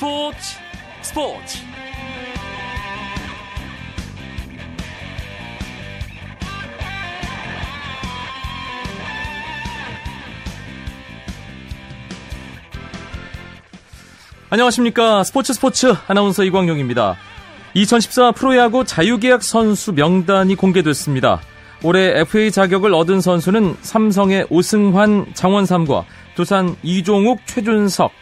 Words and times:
스포츠 0.00 0.38
스포츠 1.02 1.58
안녕하십니까 14.48 15.22
스포츠 15.22 15.52
스포츠 15.52 15.94
아나운서 16.08 16.44
이광용입니다. 16.44 17.16
2014 17.74 18.32
프로야구 18.32 18.86
자유계약 18.86 19.42
선수 19.42 19.92
명단이 19.92 20.54
공개됐습니다. 20.54 21.42
올해 21.82 22.20
FA 22.20 22.50
자격을 22.50 22.94
얻은 22.94 23.20
선수는 23.20 23.76
삼성의 23.82 24.46
오승환, 24.48 25.34
장원삼과 25.34 26.06
두산 26.36 26.74
이종욱, 26.82 27.40
최준석, 27.44 28.12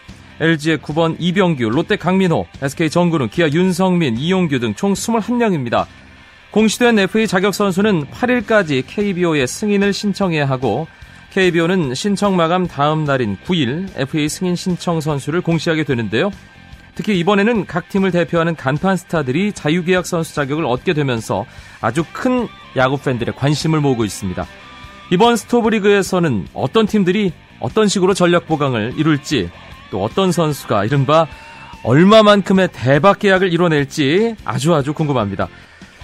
LG의 0.41 0.79
9번 0.79 1.17
이병규, 1.19 1.69
롯데 1.71 1.97
강민호, 1.97 2.47
SK 2.63 2.91
정근우, 2.91 3.29
기아 3.29 3.49
윤성민, 3.49 4.19
이용규 4.19 4.61
등 4.61 4.75
총 4.75 4.93
21명입니다. 4.93 5.87
공시된 6.51 6.99
FA 6.99 7.27
자격 7.27 7.55
선수는 7.55 8.07
8일까지 8.07 8.85
KBO에 8.87 9.47
승인을 9.47 9.93
신청해야 9.93 10.49
하고 10.49 10.87
KBO는 11.33 11.95
신청 11.95 12.37
마감 12.37 12.67
다음 12.67 13.05
날인 13.05 13.37
9일 13.45 13.89
FA 13.97 14.29
승인 14.29 14.57
신청 14.57 15.01
선수를 15.01 15.41
공시하게 15.43 15.85
되는데요. 15.85 16.31
특히 16.95 17.19
이번에는 17.19 17.67
각 17.67 17.89
팀을 17.91 18.11
대표하는 18.11 18.57
간판 18.57 18.97
스타들이 18.97 19.53
자유계약 19.53 20.07
선수 20.07 20.35
자격을 20.35 20.65
얻게 20.65 20.95
되면서 20.95 21.47
아주 21.81 22.03
큰 22.13 22.49
야구 22.77 22.99
팬들의 22.99 23.35
관심을 23.37 23.81
모으고 23.81 24.05
있습니다. 24.05 24.47
이번 25.13 25.37
스토브리그에서는 25.37 26.49
어떤 26.55 26.87
팀들이 26.87 27.33
어떤 27.61 27.89
식으로 27.89 28.15
전력 28.15 28.47
보강을 28.47 28.95
이룰지 28.97 29.51
또 29.91 30.03
어떤 30.03 30.33
선수가 30.33 30.85
이른바 30.85 31.27
얼마만큼의 31.83 32.69
대박 32.73 33.19
계약을 33.19 33.53
이뤄낼지 33.53 34.37
아주 34.45 34.75
아주 34.75 34.93
궁금합니다. 34.93 35.49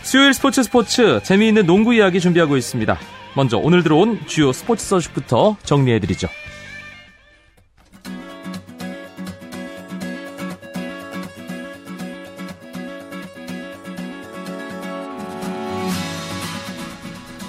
수요일 0.03 0.35
스포츠 0.35 0.63
스포츠 0.63 1.21
재미있는 1.23 1.67
농구 1.67 1.95
이야기 1.95 2.21
준비하고 2.21 2.57
있습니다. 2.57 2.99
먼저 3.35 3.59
오늘 3.59 3.83
들어온 3.83 4.21
주요 4.27 4.53
스포츠 4.53 4.85
소식부터 4.85 5.57
정리해드리죠. 5.65 6.29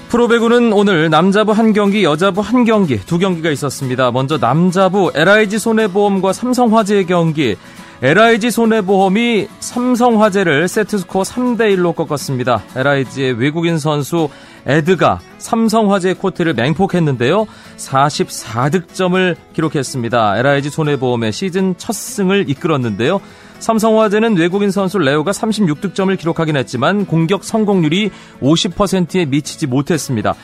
프로배구는 0.09 0.71
오늘 0.71 1.09
남자부 1.09 1.51
한 1.51 1.73
경기, 1.73 2.03
여자부 2.03 2.41
한 2.41 2.63
경기, 2.63 2.97
두 2.99 3.17
경기가 3.17 3.49
있었습니다. 3.49 4.11
먼저 4.11 4.37
남자부 4.37 5.11
LIG 5.13 5.59
손해보험과 5.59 6.31
삼성화재의 6.31 7.05
경기. 7.05 7.55
LIG 8.01 8.51
손해보험이 8.51 9.47
삼성화재를 9.59 10.67
세트스코어 10.67 11.23
3대 11.23 11.75
1로 11.75 11.95
꺾었습니다. 11.95 12.63
LIG의 12.75 13.33
외국인 13.33 13.79
선수 13.79 14.29
에드가 14.67 15.19
삼성화재 15.37 16.15
코트를 16.15 16.53
맹폭했는데요. 16.53 17.45
44득점을 17.77 19.35
기록했습니다. 19.53 20.37
LIG 20.37 20.69
손해보험의 20.69 21.31
시즌 21.31 21.75
첫 21.77 21.93
승을 21.93 22.49
이끌었는데요. 22.49 23.21
삼성화재는 23.59 24.37
외국인 24.37 24.71
선수 24.71 24.97
레오가 24.97 25.31
36득점을 25.31 26.17
기록하긴 26.17 26.57
했지만 26.57 27.05
공격 27.05 27.43
성공률이 27.43 28.11
50%에 28.41 29.25
미치지 29.25 29.67
못했습니다. 29.67 30.35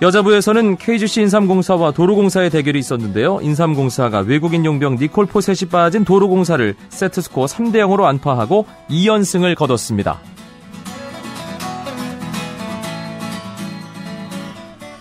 여자부에서는 0.00 0.76
KGC 0.76 1.22
인삼공사와 1.22 1.90
도로공사의 1.90 2.50
대결이 2.50 2.78
있었는데요. 2.78 3.40
인삼공사가 3.42 4.20
외국인 4.20 4.64
용병 4.64 4.96
니콜 5.00 5.26
포셋이 5.26 5.70
빠진 5.70 6.04
도로공사를 6.04 6.76
세트스코어 6.88 7.46
3대 7.46 7.78
0으로 7.78 8.04
완파하고 8.04 8.66
2연승을 8.90 9.56
거뒀습니다. 9.56 10.20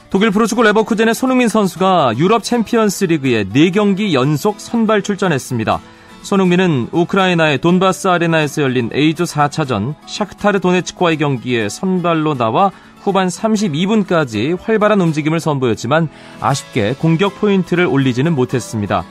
독일 0.10 0.32
프로축구 0.32 0.64
레버쿠젠의 0.64 1.14
손흥민 1.14 1.48
선수가 1.48 2.14
유럽 2.18 2.42
챔피언스 2.42 3.06
리그에 3.06 3.44
4경기 3.44 4.14
연속 4.14 4.60
선발 4.60 5.04
출전했습니다. 5.04 5.80
손흥민은 6.22 6.90
우크라이나의 6.92 7.60
돈바스 7.60 8.08
아레나에서 8.10 8.62
열린 8.62 8.90
A조 8.94 9.24
4차전 9.24 9.96
샤크타르 10.06 10.60
도네츠크와의 10.60 11.18
경기에 11.18 11.70
선발로 11.70 12.36
나와 12.36 12.72
후반 13.02 13.28
32분까지 13.28 14.60
활발한 14.62 15.00
움직임을 15.00 15.40
선보였지만 15.40 16.10
아쉽게 16.42 16.96
공격 17.00 17.40
포인트를 17.40 17.86
올리지는 17.86 18.36
못했습니다. 18.36 19.06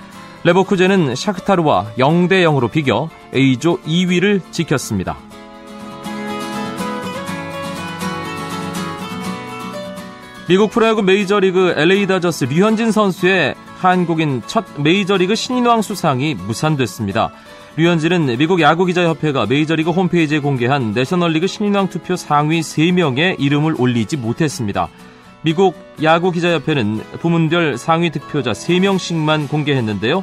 레버쿠젠은 0.45 1.15
샤크타르와 1.15 1.93
0대 1.99 2.45
0으로 2.45 2.71
비겨 2.71 3.09
A조 3.35 3.79
2위를 3.81 4.41
지켰습니다. 4.53 5.26
미국 10.49 10.71
프로야구 10.71 11.03
메이저리그 11.03 11.75
LA 11.77 12.07
다저스 12.07 12.45
류현진 12.45 12.93
선수의 12.93 13.57
한국인 13.79 14.43
첫 14.47 14.65
메이저리그 14.81 15.35
신인왕 15.35 15.83
수상이 15.83 16.35
무산됐습니다. 16.35 17.33
류현진은 17.77 18.39
미국 18.39 18.61
야구기자협회가 18.61 19.47
메이저리그 19.47 19.91
홈페이지에 19.91 20.39
공개한 20.39 20.93
내셔널리그 20.93 21.49
신인왕 21.49 21.89
투표 21.89 22.15
상위 22.15 22.61
3명에 22.61 23.41
이름을 23.41 23.75
올리지 23.77 24.19
못했습니다. 24.19 24.89
미국 25.43 25.75
야구기자협회는 26.01 27.03
부문별 27.21 27.77
상위 27.77 28.11
득표자 28.11 28.53
3명씩만 28.53 29.49
공개했는데요. 29.49 30.23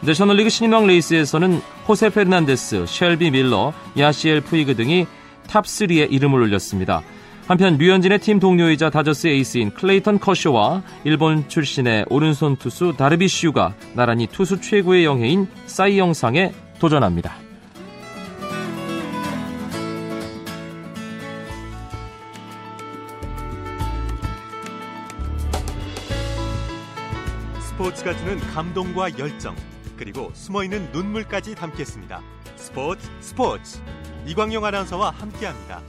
내셔널리그 0.00 0.50
신인왕 0.50 0.88
레이스에서는 0.88 1.62
호세 1.86 2.10
페르난데스, 2.10 2.86
셸비 2.88 3.30
밀러, 3.30 3.72
야시엘 3.96 4.40
푸이그 4.40 4.74
등이 4.74 5.06
탑3에 5.46 6.10
이름을 6.10 6.42
올렸습니다. 6.42 7.02
한편 7.46 7.76
류현진의 7.76 8.20
팀 8.20 8.38
동료이자 8.38 8.90
다저스 8.90 9.26
에이스인 9.26 9.74
클레이턴 9.74 10.20
커쇼와 10.20 10.82
일본 11.04 11.48
출신의 11.48 12.06
오른손 12.08 12.56
투수 12.56 12.94
다르비슈가 12.96 13.74
나란히 13.94 14.26
투수 14.26 14.60
최고의 14.60 15.04
영예인 15.04 15.48
사이 15.66 15.98
영상에 15.98 16.52
도전합니다. 16.78 17.34
스포츠가 27.60 28.16
주는 28.16 28.38
감동과 28.38 29.18
열정 29.18 29.56
그리고 29.96 30.30
숨어있는 30.32 30.92
눈물까지 30.92 31.56
담겠습니다. 31.56 32.22
스포츠 32.54 33.08
스포츠 33.20 33.80
이광용 34.26 34.64
아나운서와 34.64 35.10
함께합니다. 35.10 35.82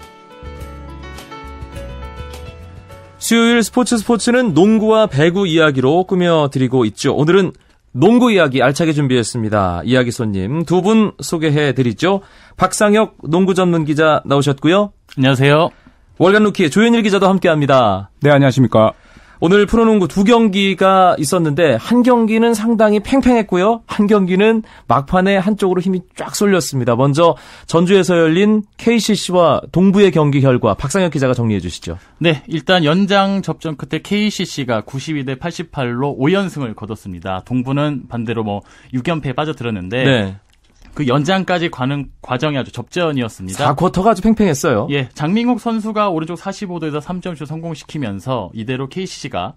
수요일 3.24 3.64
스포츠 3.64 3.98
스포츠는 3.98 4.54
농구와 4.54 5.08
배구 5.08 5.48
이야기로 5.48 6.04
꾸며드리고 6.04 6.84
있죠. 6.88 7.16
오늘은 7.16 7.54
농구 7.94 8.34
이야기 8.34 8.62
알차게 8.62 8.92
준비했습니다. 8.92 9.84
이야기 9.86 10.12
손님 10.12 10.66
두 10.66 10.82
분 10.82 11.14
소개해 11.22 11.72
드리죠. 11.72 12.20
박상혁 12.58 13.16
농구 13.30 13.54
전문 13.54 13.86
기자 13.86 14.22
나오셨고요. 14.26 14.92
안녕하세요. 15.18 15.70
월간 16.18 16.44
루키 16.44 16.70
조현일 16.70 17.02
기자도 17.04 17.30
함께 17.30 17.48
합니다. 17.48 18.10
네, 18.20 18.30
안녕하십니까. 18.30 18.92
오늘 19.40 19.66
프로농구 19.66 20.08
두 20.08 20.24
경기가 20.24 21.16
있었는데 21.18 21.76
한 21.76 22.04
경기는 22.04 22.54
상당히 22.54 23.00
팽팽했고요. 23.02 23.82
한 23.88 24.08
경기는 24.08 24.64
막판에 24.88 25.38
한쪽으로 25.38 25.82
힘이 25.82 26.02
쫙 26.16 26.36
쏠렸습니다. 26.36 26.96
먼저 26.96 27.36
전주에서 27.66 28.18
열린 28.18 28.64
KCC와 28.78 29.62
동부의 29.72 30.12
경기 30.12 30.42
결과 30.42 30.74
박상혁 30.74 31.12
기자가 31.12 31.34
정리해 31.34 31.60
주시죠. 31.60 31.98
네, 32.20 32.44
일단 32.48 32.86
연장 32.86 33.42
접전 33.42 33.76
끝에 33.76 34.02
KCC가 34.02 34.82
92대 34.82 35.38
88로 35.38 36.18
5연승을 36.18 36.75
거뒀습니다. 36.75 37.42
동부는 37.46 38.04
반대로 38.07 38.44
뭐 38.44 38.62
6연패에 38.94 39.36
빠져들었는데 39.36 40.04
네. 40.04 40.36
그 40.94 41.07
연장까지 41.07 41.72
가는 41.72 42.10
과정이 42.22 42.57
아주 42.57 42.72
접전이었습니다. 42.72 43.75
4쿼터가 43.75 44.07
아주 44.07 44.22
팽팽했어요. 44.22 44.88
예, 44.92 45.10
장민국 45.13 45.60
선수가 45.60 46.10
오른쪽 46.10 46.38
45도에서 46.38 47.01
3점슛 47.01 47.45
성공시키면서 47.45 48.51
이대로 48.54 48.88
KCC가 48.88 49.56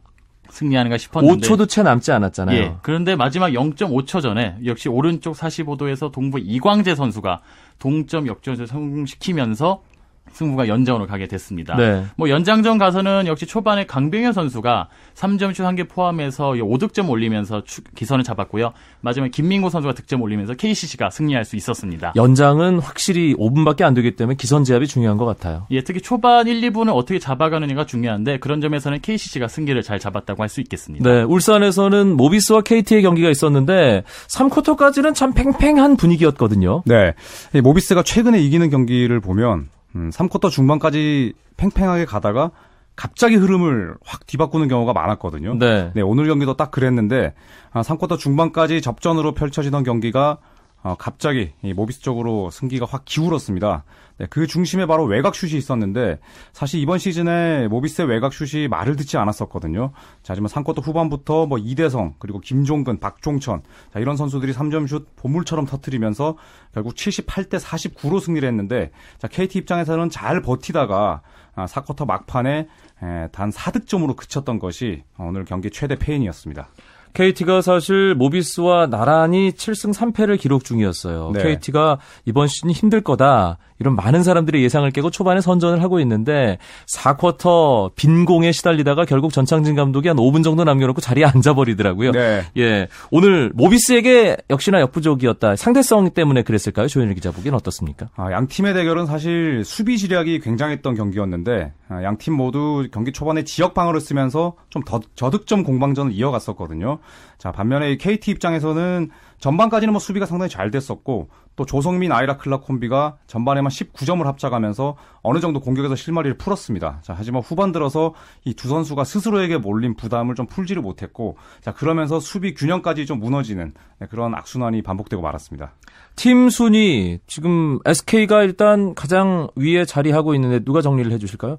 승리하는가 0.48 0.96
싶었는데 0.96 1.46
5초도 1.46 1.68
채 1.68 1.82
남지 1.82 2.12
않았잖아요. 2.12 2.56
예, 2.56 2.74
그런데 2.82 3.16
마지막 3.16 3.50
0.5초 3.50 4.22
전에 4.22 4.56
역시 4.64 4.88
오른쪽 4.88 5.34
45도에서 5.36 6.12
동부 6.12 6.38
이광재 6.38 6.94
선수가 6.94 7.40
동점 7.78 8.26
역전을 8.26 8.66
성공시키면서 8.66 9.82
승부가 10.32 10.68
연장으로 10.68 11.06
가게 11.06 11.26
됐습니다. 11.26 11.76
네. 11.76 12.04
뭐 12.16 12.28
연장전 12.28 12.78
가서는 12.78 13.26
역시 13.26 13.46
초반에 13.46 13.86
강병현 13.86 14.32
선수가 14.32 14.88
3점슛 15.14 15.62
한 15.64 15.76
개 15.76 15.84
포함해서 15.84 16.52
5득점 16.52 17.08
올리면서 17.10 17.64
추- 17.64 17.82
기선을 17.94 18.24
잡았고요. 18.24 18.72
마지막에 19.00 19.30
김민구 19.30 19.70
선수가 19.70 19.94
득점 19.94 20.20
올리면서 20.22 20.54
KCC가 20.54 21.10
승리할 21.10 21.44
수 21.44 21.56
있었습니다. 21.56 22.12
연장은 22.16 22.78
확실히 22.80 23.34
5분밖에 23.34 23.82
안 23.82 23.94
되기 23.94 24.16
때문에 24.16 24.36
기선 24.36 24.64
제압이 24.64 24.86
중요한 24.86 25.16
것 25.16 25.24
같아요. 25.26 25.66
예, 25.70 25.82
특히 25.82 26.00
초반 26.00 26.46
1, 26.46 26.60
2분을 26.70 26.94
어떻게 26.94 27.18
잡아가느냐가 27.18 27.86
중요한데 27.86 28.38
그런 28.38 28.60
점에서는 28.60 29.00
KCC가 29.00 29.48
승기를 29.48 29.82
잘 29.82 29.98
잡았다고 29.98 30.42
할 30.42 30.48
수 30.48 30.60
있겠습니다. 30.60 31.10
네, 31.10 31.22
울산에서는 31.22 32.16
모비스와 32.16 32.60
KT의 32.62 33.02
경기가 33.02 33.28
있었는데 33.30 34.04
3쿼터까지는 34.28 35.14
참 35.14 35.32
팽팽한 35.32 35.96
분위기였거든요. 35.96 36.82
네. 36.86 37.14
이 37.54 37.60
모비스가 37.60 38.02
최근에 38.02 38.38
이기는 38.40 38.70
경기를 38.70 39.20
보면 39.20 39.68
음, 39.96 40.10
3쿼터 40.10 40.50
중반까지 40.50 41.32
팽팽하게 41.56 42.04
가다가 42.04 42.50
갑자기 42.94 43.36
흐름을 43.36 43.96
확 44.04 44.26
뒤바꾸는 44.26 44.68
경우가 44.68 44.92
많았거든요. 44.92 45.58
네. 45.58 45.90
네, 45.94 46.02
오늘 46.02 46.26
경기도 46.26 46.54
딱 46.54 46.70
그랬는데 46.70 47.34
아, 47.72 47.82
3쿼터 47.82 48.18
중반까지 48.18 48.80
접전으로 48.80 49.32
펼쳐지던 49.32 49.84
경기가 49.84 50.38
어, 50.82 50.94
갑자기 50.96 51.52
이 51.62 51.72
모비스 51.72 52.00
쪽으로 52.00 52.50
승기가 52.50 52.86
확 52.88 53.04
기울었습니다. 53.04 53.84
네, 54.18 54.26
그 54.30 54.46
중심에 54.46 54.86
바로 54.86 55.04
외곽 55.04 55.34
슛이 55.34 55.54
있었는데 55.54 56.18
사실 56.52 56.80
이번 56.80 56.98
시즌에 56.98 57.68
모비스의 57.68 58.08
외곽 58.08 58.32
슛이 58.32 58.68
말을 58.68 58.96
듣지 58.96 59.18
않았었거든요. 59.18 59.90
자, 60.22 60.32
하지만 60.32 60.48
3쿼터 60.48 60.82
후반부터 60.82 61.46
뭐 61.46 61.58
이대성 61.58 62.14
그리고 62.18 62.40
김종근, 62.40 62.98
박종천 62.98 63.62
자, 63.92 63.98
이런 63.98 64.16
선수들이 64.16 64.52
3점 64.52 64.86
슛 64.86 65.16
보물처럼 65.16 65.66
터트리면서 65.66 66.36
결국 66.72 66.94
78대 66.94 67.60
49로 67.60 68.20
승리를 68.20 68.46
했는데 68.46 68.90
자, 69.18 69.28
KT 69.28 69.58
입장에서는 69.58 70.08
잘 70.10 70.40
버티다가 70.40 71.22
아, 71.56 71.66
4쿼터 71.66 72.06
막판에 72.06 72.68
에, 73.02 73.28
단 73.32 73.50
4득점으로 73.50 74.14
그쳤던 74.16 74.58
것이 74.58 75.02
오늘 75.18 75.44
경기 75.44 75.70
최대 75.70 75.96
패인이었습니다. 75.96 76.68
KT가 77.16 77.62
사실 77.62 78.14
모비스와 78.14 78.88
나란히 78.88 79.50
7승 79.52 79.94
3패를 79.94 80.38
기록 80.38 80.64
중이었어요. 80.64 81.30
네. 81.32 81.42
KT가 81.42 81.98
이번 82.26 82.46
시즌 82.46 82.70
힘들 82.70 83.00
거다. 83.00 83.56
이런 83.78 83.94
많은 83.94 84.22
사람들의 84.22 84.62
예상을 84.62 84.90
깨고 84.90 85.10
초반에 85.10 85.40
선전을 85.40 85.82
하고 85.82 86.00
있는데 86.00 86.56
4쿼터 86.88 87.94
빈 87.94 88.24
공에 88.24 88.52
시달리다가 88.52 89.04
결국 89.04 89.32
전창진 89.34 89.74
감독이 89.74 90.08
한 90.08 90.16
5분 90.16 90.44
정도 90.44 90.64
남겨놓고 90.64 91.00
자리에 91.00 91.24
앉아버리더라고요. 91.28 92.12
네. 92.12 92.42
예, 92.56 92.88
오늘 93.10 93.50
모비스에게 93.54 94.36
역시나 94.50 94.80
역부족이었다. 94.80 95.56
상대성 95.56 96.10
때문에 96.10 96.42
그랬을까요? 96.42 96.86
조현일 96.88 97.14
기자 97.14 97.30
보기엔 97.30 97.54
어떻습니까? 97.54 98.08
아, 98.16 98.30
양 98.32 98.46
팀의 98.46 98.72
대결은 98.74 99.06
사실 99.06 99.62
수비 99.64 99.98
지략이 99.98 100.40
굉장했던 100.40 100.94
경기였는데 100.94 101.72
아, 101.88 102.02
양팀 102.02 102.34
모두 102.34 102.88
경기 102.92 103.12
초반에 103.12 103.44
지역 103.44 103.74
방어를 103.74 104.00
쓰면서 104.00 104.54
좀 104.70 104.86
더 104.86 105.00
저득점 105.16 105.64
공방전을 105.64 106.12
이어갔었거든요. 106.12 106.98
자 107.38 107.52
반면에 107.52 107.92
이 107.92 107.98
KT 107.98 108.30
입장에서는 108.32 109.10
전반까지는 109.38 109.92
뭐 109.92 110.00
수비가 110.00 110.26
상당히 110.26 110.50
잘 110.50 110.70
됐었고 110.70 111.28
또 111.56 111.64
조성민 111.64 112.12
아이라 112.12 112.36
클라 112.36 112.58
콤비가 112.60 113.16
전반에만 113.26 113.70
19점을 113.70 114.22
합작하면서 114.24 114.96
어느 115.22 115.40
정도 115.40 115.60
공격에서 115.60 115.94
실마리를 115.94 116.36
풀었습니다. 116.36 117.00
자 117.02 117.14
하지만 117.16 117.42
후반 117.42 117.72
들어서 117.72 118.14
이 118.44 118.54
두 118.54 118.68
선수가 118.68 119.04
스스로에게 119.04 119.58
몰린 119.58 119.94
부담을 119.96 120.34
좀 120.34 120.46
풀지를 120.46 120.82
못했고 120.82 121.36
자 121.60 121.72
그러면서 121.72 122.18
수비 122.20 122.54
균형까지 122.54 123.06
좀 123.06 123.20
무너지는 123.20 123.74
네, 124.00 124.06
그런 124.10 124.34
악순환이 124.34 124.82
반복되고 124.82 125.22
말았습니다. 125.22 125.72
팀 126.16 126.48
순위 126.48 127.18
지금 127.26 127.78
SK가 127.84 128.42
일단 128.42 128.94
가장 128.94 129.48
위에 129.56 129.84
자리하고 129.84 130.34
있는데 130.34 130.64
누가 130.64 130.80
정리를 130.80 131.12
해 131.12 131.18
주실까요? 131.18 131.58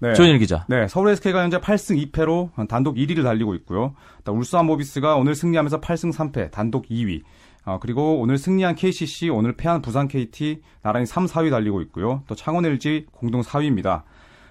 네. 0.00 0.14
조현일 0.14 0.38
기자. 0.38 0.64
네, 0.68 0.86
서울 0.88 1.08
SK가 1.10 1.42
현재 1.42 1.58
8승 1.58 2.10
2패로 2.12 2.68
단독 2.68 2.96
1위를 2.96 3.24
달리고 3.24 3.54
있고요. 3.56 3.94
또 4.24 4.32
울산 4.32 4.66
모비스가 4.66 5.16
오늘 5.16 5.34
승리하면서 5.34 5.80
8승 5.80 6.12
3패 6.12 6.50
단독 6.50 6.86
2위. 6.88 7.22
어, 7.64 7.78
그리고 7.80 8.18
오늘 8.20 8.38
승리한 8.38 8.76
KCC, 8.76 9.28
오늘 9.28 9.54
패한 9.56 9.82
부산 9.82 10.08
KT 10.08 10.62
나란히 10.82 11.04
3, 11.04 11.26
4위 11.26 11.50
달리고 11.50 11.82
있고요. 11.82 12.22
또 12.26 12.34
창원 12.34 12.64
LG 12.64 13.06
공동 13.12 13.42
4위입니다. 13.42 14.02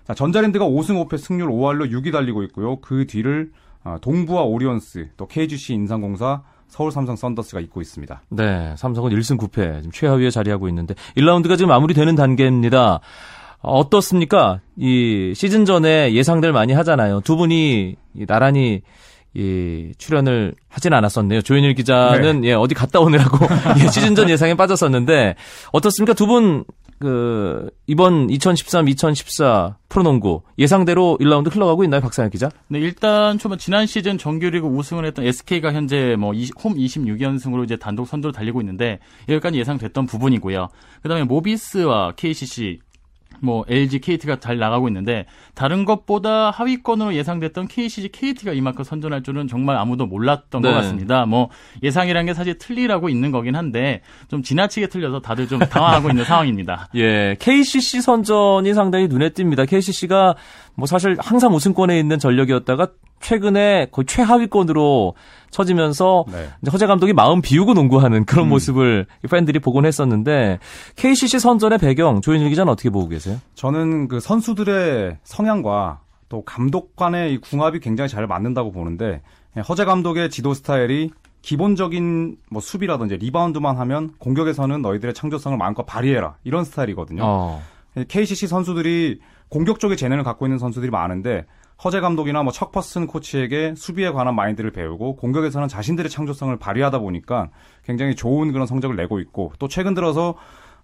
자, 0.03 0.13
전자랜드가 0.13 0.65
5승 0.65 1.07
5패 1.07 1.17
승률 1.17 1.49
5할로 1.49 1.91
6위 1.91 2.11
달리고 2.11 2.43
있고요. 2.43 2.79
그 2.79 3.07
뒤를 3.07 3.51
어, 3.83 3.97
동부와 4.01 4.43
오리온스, 4.43 5.09
또 5.17 5.27
KGC 5.27 5.73
인삼공사, 5.73 6.43
서울 6.67 6.91
삼성 6.91 7.15
썬더스가 7.15 7.61
잇고 7.61 7.81
있습니다. 7.81 8.21
네, 8.29 8.75
삼성은 8.77 9.11
1승 9.11 9.37
9패 9.37 9.77
지금 9.77 9.91
최하위에 9.91 10.29
자리하고 10.29 10.67
있는데 10.67 10.93
1라운드가 11.15 11.57
지금 11.57 11.69
마무리되는 11.69 12.15
단계입니다. 12.15 12.99
어떻습니까? 13.61 14.61
이 14.77 15.33
시즌 15.35 15.65
전에 15.65 16.13
예상들 16.13 16.51
많이 16.53 16.73
하잖아요. 16.73 17.21
두 17.21 17.35
분이 17.35 17.95
이 18.15 18.25
나란히 18.25 18.81
이 19.33 19.91
출연을 19.97 20.55
하진 20.69 20.93
않았었네요. 20.93 21.41
조현일 21.41 21.75
기자는 21.75 22.45
예, 22.45 22.53
어디 22.53 22.73
갔다 22.73 22.99
오느라고 22.99 23.37
예, 23.83 23.87
시즌 23.89 24.15
전 24.15 24.29
예상에 24.29 24.55
빠졌었는데 24.55 25.35
어떻습니까? 25.71 26.13
두 26.13 26.25
분 26.27 26.65
그 26.99 27.69
이번 27.85 28.29
2013, 28.29 28.87
2014 28.87 29.77
프로농구 29.87 30.41
예상대로 30.57 31.17
1라운드 31.21 31.53
흘러가고 31.53 31.83
있나요, 31.83 32.01
박상혁 32.01 32.31
기자? 32.31 32.49
네, 32.69 32.79
일단 32.79 33.37
초반 33.37 33.59
지난 33.59 33.85
시즌 33.85 34.17
정규리그 34.17 34.65
우승을 34.67 35.05
했던 35.05 35.23
SK가 35.25 35.73
현재 35.73 36.15
뭐 36.17 36.31
홈 36.63 36.73
26연승으로 36.75 37.63
이제 37.65 37.77
단독 37.77 38.07
선두로 38.07 38.31
달리고 38.31 38.61
있는데 38.61 38.99
여기까지 39.29 39.59
예상됐던 39.59 40.07
부분이고요. 40.07 40.69
그다음에 41.03 41.23
모비스와 41.25 42.13
KCC 42.15 42.79
뭐 43.39 43.65
LG, 43.67 43.99
KT가 43.99 44.39
잘 44.39 44.57
나가고 44.57 44.87
있는데 44.87 45.25
다른 45.53 45.85
것보다 45.85 46.51
하위권으로 46.51 47.15
예상됐던 47.15 47.67
KCC, 47.67 48.09
KT가 48.09 48.53
이만큼 48.53 48.83
선전할 48.83 49.23
줄은 49.23 49.47
정말 49.47 49.77
아무도 49.77 50.05
몰랐던 50.05 50.61
네. 50.61 50.69
것 50.69 50.75
같습니다. 50.75 51.25
뭐 51.25 51.49
예상이란 51.83 52.25
게 52.25 52.33
사실 52.33 52.57
틀리라고 52.57 53.09
있는 53.09 53.31
거긴 53.31 53.55
한데 53.55 54.01
좀 54.27 54.43
지나치게 54.43 54.87
틀려서 54.87 55.19
다들 55.19 55.47
좀 55.47 55.59
당황하고 55.59 56.09
있는 56.09 56.23
상황입니다. 56.25 56.89
예, 56.95 57.35
KCC 57.39 58.01
선전이 58.01 58.73
상당히 58.73 59.07
눈에 59.07 59.29
띕니다. 59.29 59.67
KCC가 59.67 60.35
뭐 60.77 60.85
사실 60.85 61.17
항상 61.19 61.53
우승권에 61.55 61.99
있는 61.99 62.19
전력이었다가 62.19 62.89
최근에 63.19 63.87
거의 63.91 64.05
최하위권으로 64.05 65.15
처지면서 65.49 66.25
네. 66.31 66.49
이제 66.61 66.71
허재 66.71 66.85
감독이 66.85 67.13
마음 67.13 67.41
비우고 67.41 67.73
농구하는 67.73 68.25
그런 68.25 68.45
음. 68.45 68.49
모습을 68.49 69.07
팬들이 69.29 69.57
보곤 69.57 69.87
했었는데 69.87 70.59
KCC 70.95 71.39
선전의 71.39 71.79
배경 71.79 72.21
조현일 72.21 72.49
기자는 72.49 72.71
어떻게 72.71 72.91
보고 72.91 73.07
계세요? 73.07 73.39
저는 73.55 74.07
그 74.07 74.19
선수들의 74.19 75.17
성향과 75.23 76.01
또 76.29 76.43
감독 76.43 76.95
간의 76.95 77.33
이 77.33 77.37
궁합이 77.39 77.79
굉장히 77.79 78.07
잘 78.07 78.27
맞는다고 78.27 78.71
보는데 78.71 79.21
예, 79.57 79.61
허재 79.61 79.85
감독의 79.85 80.29
지도 80.29 80.53
스타일이 80.53 81.09
기본적인 81.41 82.37
뭐 82.51 82.61
수비라든지 82.61 83.17
리바운드만 83.17 83.77
하면 83.77 84.11
공격에서는 84.19 84.83
너희들의 84.83 85.15
창조성을 85.15 85.57
마음껏 85.57 85.83
발휘해라 85.87 86.35
이런 86.43 86.63
스타일이거든요. 86.65 87.23
어. 87.25 87.63
예, 87.95 88.05
KCC 88.07 88.45
선수들이 88.45 89.19
공격 89.49 89.79
쪽의 89.79 89.97
재능을 89.97 90.23
갖고 90.23 90.45
있는 90.45 90.57
선수들이 90.57 90.91
많은데 90.91 91.45
허재 91.83 91.99
감독이나 91.99 92.43
뭐 92.43 92.51
척퍼슨 92.51 93.07
코치에게 93.07 93.75
수비에 93.75 94.11
관한 94.11 94.35
마인드를 94.35 94.71
배우고 94.71 95.15
공격에서는 95.17 95.67
자신들의 95.67 96.09
창조성을 96.09 96.55
발휘하다 96.57 96.99
보니까 96.99 97.49
굉장히 97.83 98.15
좋은 98.15 98.51
그런 98.51 98.65
성적을 98.65 98.95
내고 98.95 99.19
있고 99.19 99.53
또 99.59 99.67
최근 99.67 99.93
들어서 99.93 100.35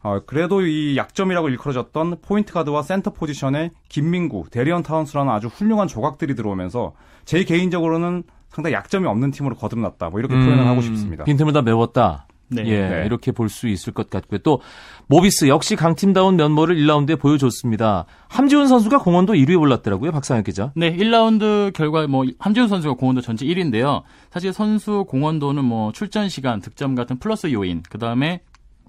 어, 0.03 0.19
그래도 0.25 0.65
이 0.65 0.97
약점이라고 0.97 1.47
일컬어졌던 1.49 2.17
포인트 2.21 2.51
가드와 2.53 2.83
센터 2.83 3.11
포지션에 3.11 3.71
김민구, 3.87 4.47
데리언 4.51 4.83
타운스라는 4.83 5.31
아주 5.31 5.47
훌륭한 5.47 5.87
조각들이 5.87 6.35
들어오면서 6.35 6.93
제 7.23 7.43
개인적으로는 7.45 8.23
상당히 8.49 8.75
약점이 8.75 9.07
없는 9.07 9.31
팀으로 9.31 9.55
거듭났다. 9.55 10.09
뭐 10.09 10.19
이렇게 10.19 10.35
표현을 10.35 10.67
하고 10.67 10.81
싶습니다. 10.81 11.23
빈틈을 11.23 11.53
다 11.53 11.61
메웠다. 11.61 12.27
네. 12.55 12.65
예, 12.67 12.89
네. 12.89 13.05
이렇게 13.05 13.31
볼 13.31 13.49
수 13.49 13.67
있을 13.67 13.93
것 13.93 14.09
같고요. 14.09 14.39
또 14.39 14.61
모비스 15.07 15.47
역시 15.47 15.75
강팀다운 15.75 16.35
면모를 16.37 16.75
1라운드에 16.75 17.19
보여줬습니다. 17.19 18.05
함지훈 18.29 18.67
선수가 18.67 18.99
공헌도 18.99 19.33
1위에 19.33 19.59
올랐더라고요. 19.59 20.11
박상혁 20.11 20.45
기자. 20.45 20.71
네, 20.75 20.95
1라운드 20.95 21.71
결과 21.73 22.07
뭐 22.07 22.25
함지훈 22.39 22.67
선수가 22.67 22.95
공헌도 22.95 23.21
전체 23.21 23.45
1위인데요. 23.45 24.03
사실 24.31 24.53
선수 24.53 25.05
공헌도는 25.07 25.63
뭐 25.63 25.91
출전 25.91 26.29
시간, 26.29 26.61
득점 26.61 26.95
같은 26.95 27.19
플러스 27.19 27.51
요인, 27.51 27.83
그다음에 27.89 28.41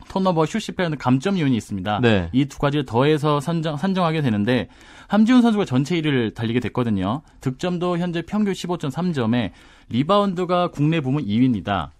턴오버 0.08 0.46
슛 0.46 0.60
실패하는 0.60 0.98
감점 0.98 1.38
요인이 1.38 1.56
있습니다. 1.56 2.00
네. 2.00 2.28
이두 2.32 2.58
가지를 2.58 2.84
더해서 2.84 3.40
산정, 3.40 3.76
산정하게 3.76 4.22
되는데 4.22 4.68
함지훈 5.08 5.42
선수가 5.42 5.64
전체 5.64 6.00
1위를 6.00 6.34
달리게 6.34 6.60
됐거든요. 6.60 7.22
득점도 7.40 7.98
현재 7.98 8.22
평균 8.22 8.52
15.3점에 8.52 9.50
리바운드가 9.88 10.68
국내 10.68 11.00
부문 11.00 11.24
2위입니다. 11.24 11.90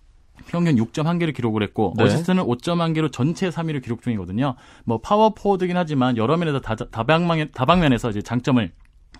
평균 0.47 0.77
6점 0.77 1.05
1개를 1.05 1.35
기록을 1.35 1.63
했고 1.63 1.95
네. 1.97 2.05
어시스트는 2.05 2.45
5점 2.45 2.79
1개로 2.79 3.11
전체 3.11 3.49
3위를 3.49 3.83
기록 3.83 4.03
중이거든요. 4.03 4.55
뭐 4.85 4.99
파워 4.99 5.31
포워드긴 5.31 5.77
하지만 5.77 6.17
여러 6.17 6.37
면에서 6.37 6.61
다, 6.61 6.75
다방면, 6.75 7.51
다방면에서 7.55 8.11
이제 8.11 8.23
장점을 8.23 8.71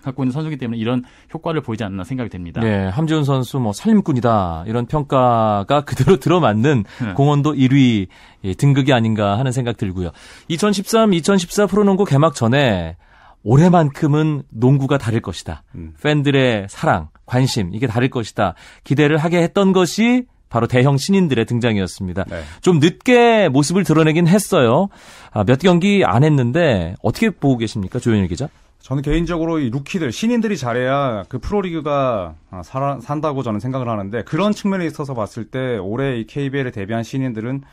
갖고 0.03 0.23
있는 0.23 0.31
선수기 0.31 0.57
때문에 0.57 0.77
이런 0.77 1.03
효과를 1.33 1.61
보이지 1.61 1.83
않나 1.83 2.03
생각이 2.03 2.29
됩니다. 2.29 2.61
네, 2.61 2.87
함지훈 2.87 3.23
선수 3.23 3.59
뭐 3.59 3.73
살림꾼이다 3.73 4.65
이런 4.67 4.85
평가가 4.85 5.81
그대로 5.85 6.17
들어맞는 6.17 6.83
네. 7.03 7.13
공헌도 7.13 7.53
1위 7.53 8.07
예, 8.43 8.53
등극이 8.53 8.93
아닌가 8.93 9.39
하는 9.39 9.51
생각 9.51 9.77
들고요. 9.77 10.11
2013, 10.47 11.13
2014 11.13 11.65
프로농구 11.67 12.05
개막 12.05 12.35
전에 12.35 12.97
올해만큼은 13.43 14.43
농구가 14.49 14.97
다를 14.97 15.21
것이다. 15.21 15.63
음. 15.75 15.93
팬들의 16.01 16.67
사랑, 16.69 17.09
관심 17.25 17.73
이게 17.73 17.87
다를 17.87 18.09
것이다. 18.09 18.55
기대를 18.83 19.17
하게 19.17 19.41
했던 19.41 19.71
것이 19.71 20.25
바로 20.49 20.67
대형 20.67 20.97
신인들의 20.97 21.45
등장이었습니다. 21.45 22.25
네. 22.29 22.41
좀 22.61 22.79
늦게 22.79 23.49
모습을 23.49 23.83
드러내긴 23.83 24.27
했어요. 24.27 24.87
아, 25.31 25.43
몇 25.43 25.59
경기 25.59 26.03
안 26.05 26.23
했는데 26.23 26.95
어떻게 27.01 27.29
보고 27.29 27.57
계십니까, 27.57 27.99
조현일 27.99 28.27
기자? 28.27 28.47
저는 28.79 29.01
개인적으로 29.01 29.57
이 29.57 29.71
루키들, 29.71 30.11
신인들이 30.11 30.57
잘해야 30.57 31.23
그 31.27 31.39
프로리그가 31.39 32.35
아, 32.51 32.61
살아, 32.63 32.99
산다고 32.99 33.41
저는 33.41 33.59
생각을 33.59 33.89
하는데 33.89 34.23
그런 34.23 34.51
측면에 34.51 34.85
있어서 34.85 35.15
봤을 35.15 35.45
때 35.45 35.77
올해 35.77 36.19
이 36.19 36.27
KBL에 36.27 36.69
데뷔한 36.69 37.01
신인들은 37.01 37.63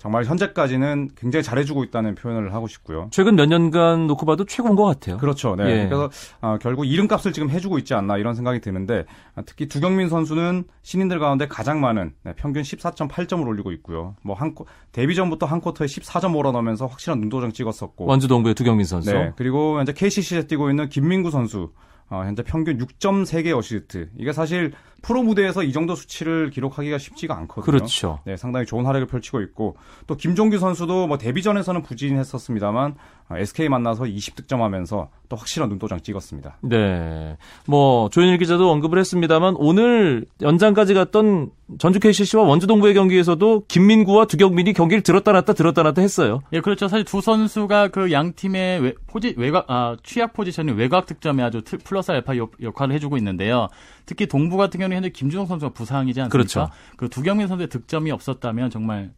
정말 0.00 0.24
현재까지는 0.24 1.10
굉장히 1.14 1.42
잘해주고 1.42 1.84
있다는 1.84 2.14
표현을 2.14 2.54
하고 2.54 2.66
싶고요. 2.66 3.08
최근 3.10 3.36
몇 3.36 3.44
년간 3.44 4.06
놓고 4.06 4.24
봐도 4.24 4.46
최고인 4.46 4.74
것 4.74 4.86
같아요. 4.86 5.18
그렇죠. 5.18 5.56
네. 5.56 5.64
예. 5.64 5.84
그래서 5.88 6.08
아, 6.40 6.56
결국 6.58 6.86
이름값을 6.86 7.34
지금 7.34 7.50
해주고 7.50 7.76
있지 7.76 7.92
않나 7.92 8.16
이런 8.16 8.34
생각이 8.34 8.62
드는데 8.62 9.04
아, 9.34 9.42
특히 9.44 9.68
두경민 9.68 10.08
선수는 10.08 10.64
신인들 10.80 11.18
가운데 11.18 11.46
가장 11.48 11.82
많은 11.82 12.14
네, 12.24 12.32
평균 12.34 12.62
14.8점을 12.62 13.46
올리고 13.46 13.72
있고요. 13.72 14.16
뭐한 14.22 14.54
데뷔 14.92 15.14
전부터 15.14 15.44
한 15.44 15.60
쿼터에 15.60 15.86
14점 15.86 16.32
몰아넣으면서 16.32 16.86
확실한 16.86 17.20
눈도장 17.20 17.52
찍었었고. 17.52 18.06
원주동부의 18.06 18.54
두경민 18.54 18.86
선수. 18.86 19.12
네. 19.12 19.32
그리고 19.36 19.78
현재 19.78 19.92
KCC에 19.92 20.46
뛰고 20.46 20.70
있는 20.70 20.88
김민구 20.88 21.30
선수. 21.30 21.72
어, 22.08 22.24
현재 22.24 22.42
평균 22.42 22.78
6.3개 22.78 23.56
어시스트. 23.56 24.08
이게 24.18 24.32
사실 24.32 24.72
프로 25.02 25.22
무대에서 25.22 25.62
이 25.62 25.72
정도 25.72 25.94
수치를 25.94 26.50
기록하기가 26.50 26.98
쉽지가 26.98 27.36
않거든요. 27.38 27.64
그렇죠. 27.64 28.18
네, 28.24 28.36
상당히 28.36 28.66
좋은 28.66 28.84
활약을 28.84 29.06
펼치고 29.06 29.40
있고 29.42 29.76
또 30.06 30.16
김종규 30.16 30.58
선수도 30.58 31.06
뭐 31.06 31.16
데뷔전에서는 31.18 31.82
부진했었습니다만 31.82 32.94
어, 33.30 33.36
SK 33.36 33.68
만나서 33.68 34.04
20득점하면서 34.04 35.08
또 35.28 35.36
확실한 35.36 35.68
눈도장 35.68 36.00
찍었습니다. 36.00 36.58
네. 36.62 37.36
뭐 37.66 38.08
조현일 38.10 38.38
기자도 38.38 38.70
언급을 38.70 38.98
했습니다만 38.98 39.54
오늘 39.56 40.26
연장까지 40.42 40.94
갔던 40.94 41.50
전주 41.78 42.00
KCC와 42.00 42.42
원주 42.42 42.66
동부의 42.66 42.94
경기에서도 42.94 43.64
김민구와 43.68 44.24
두경민이 44.26 44.72
경기를 44.72 45.02
들었다 45.02 45.30
놨다 45.30 45.52
들었다 45.52 45.84
놨다 45.84 46.02
했어요. 46.02 46.40
예, 46.52 46.60
그렇죠. 46.60 46.88
사실 46.88 47.04
두 47.04 47.20
선수가 47.20 47.88
그 47.88 48.10
양 48.10 48.32
팀의 48.32 48.80
외, 48.80 48.94
포지, 49.06 49.34
외곽, 49.36 49.66
아, 49.70 49.96
취약 50.02 50.32
포지션이 50.32 50.72
외곽 50.72 51.06
득점에 51.06 51.44
아주 51.44 51.62
틀- 51.62 51.78
플러스 51.78 52.10
알파 52.10 52.36
역, 52.36 52.50
역할을 52.60 52.92
해주고 52.96 53.16
있는데요. 53.18 53.68
특히 54.04 54.26
동부 54.26 54.56
같은 54.56 54.80
경우는 54.80 54.89
현재 54.96 55.08
김준성 55.10 55.46
선수가 55.46 55.72
부상이지 55.72 56.20
않습니까? 56.20 56.30
그렇죠. 56.30 56.70
그 56.96 57.08
두경민 57.08 57.48
선수의 57.48 57.68
득점이 57.68 58.10
없었다면 58.10 58.70
정말 58.70 59.10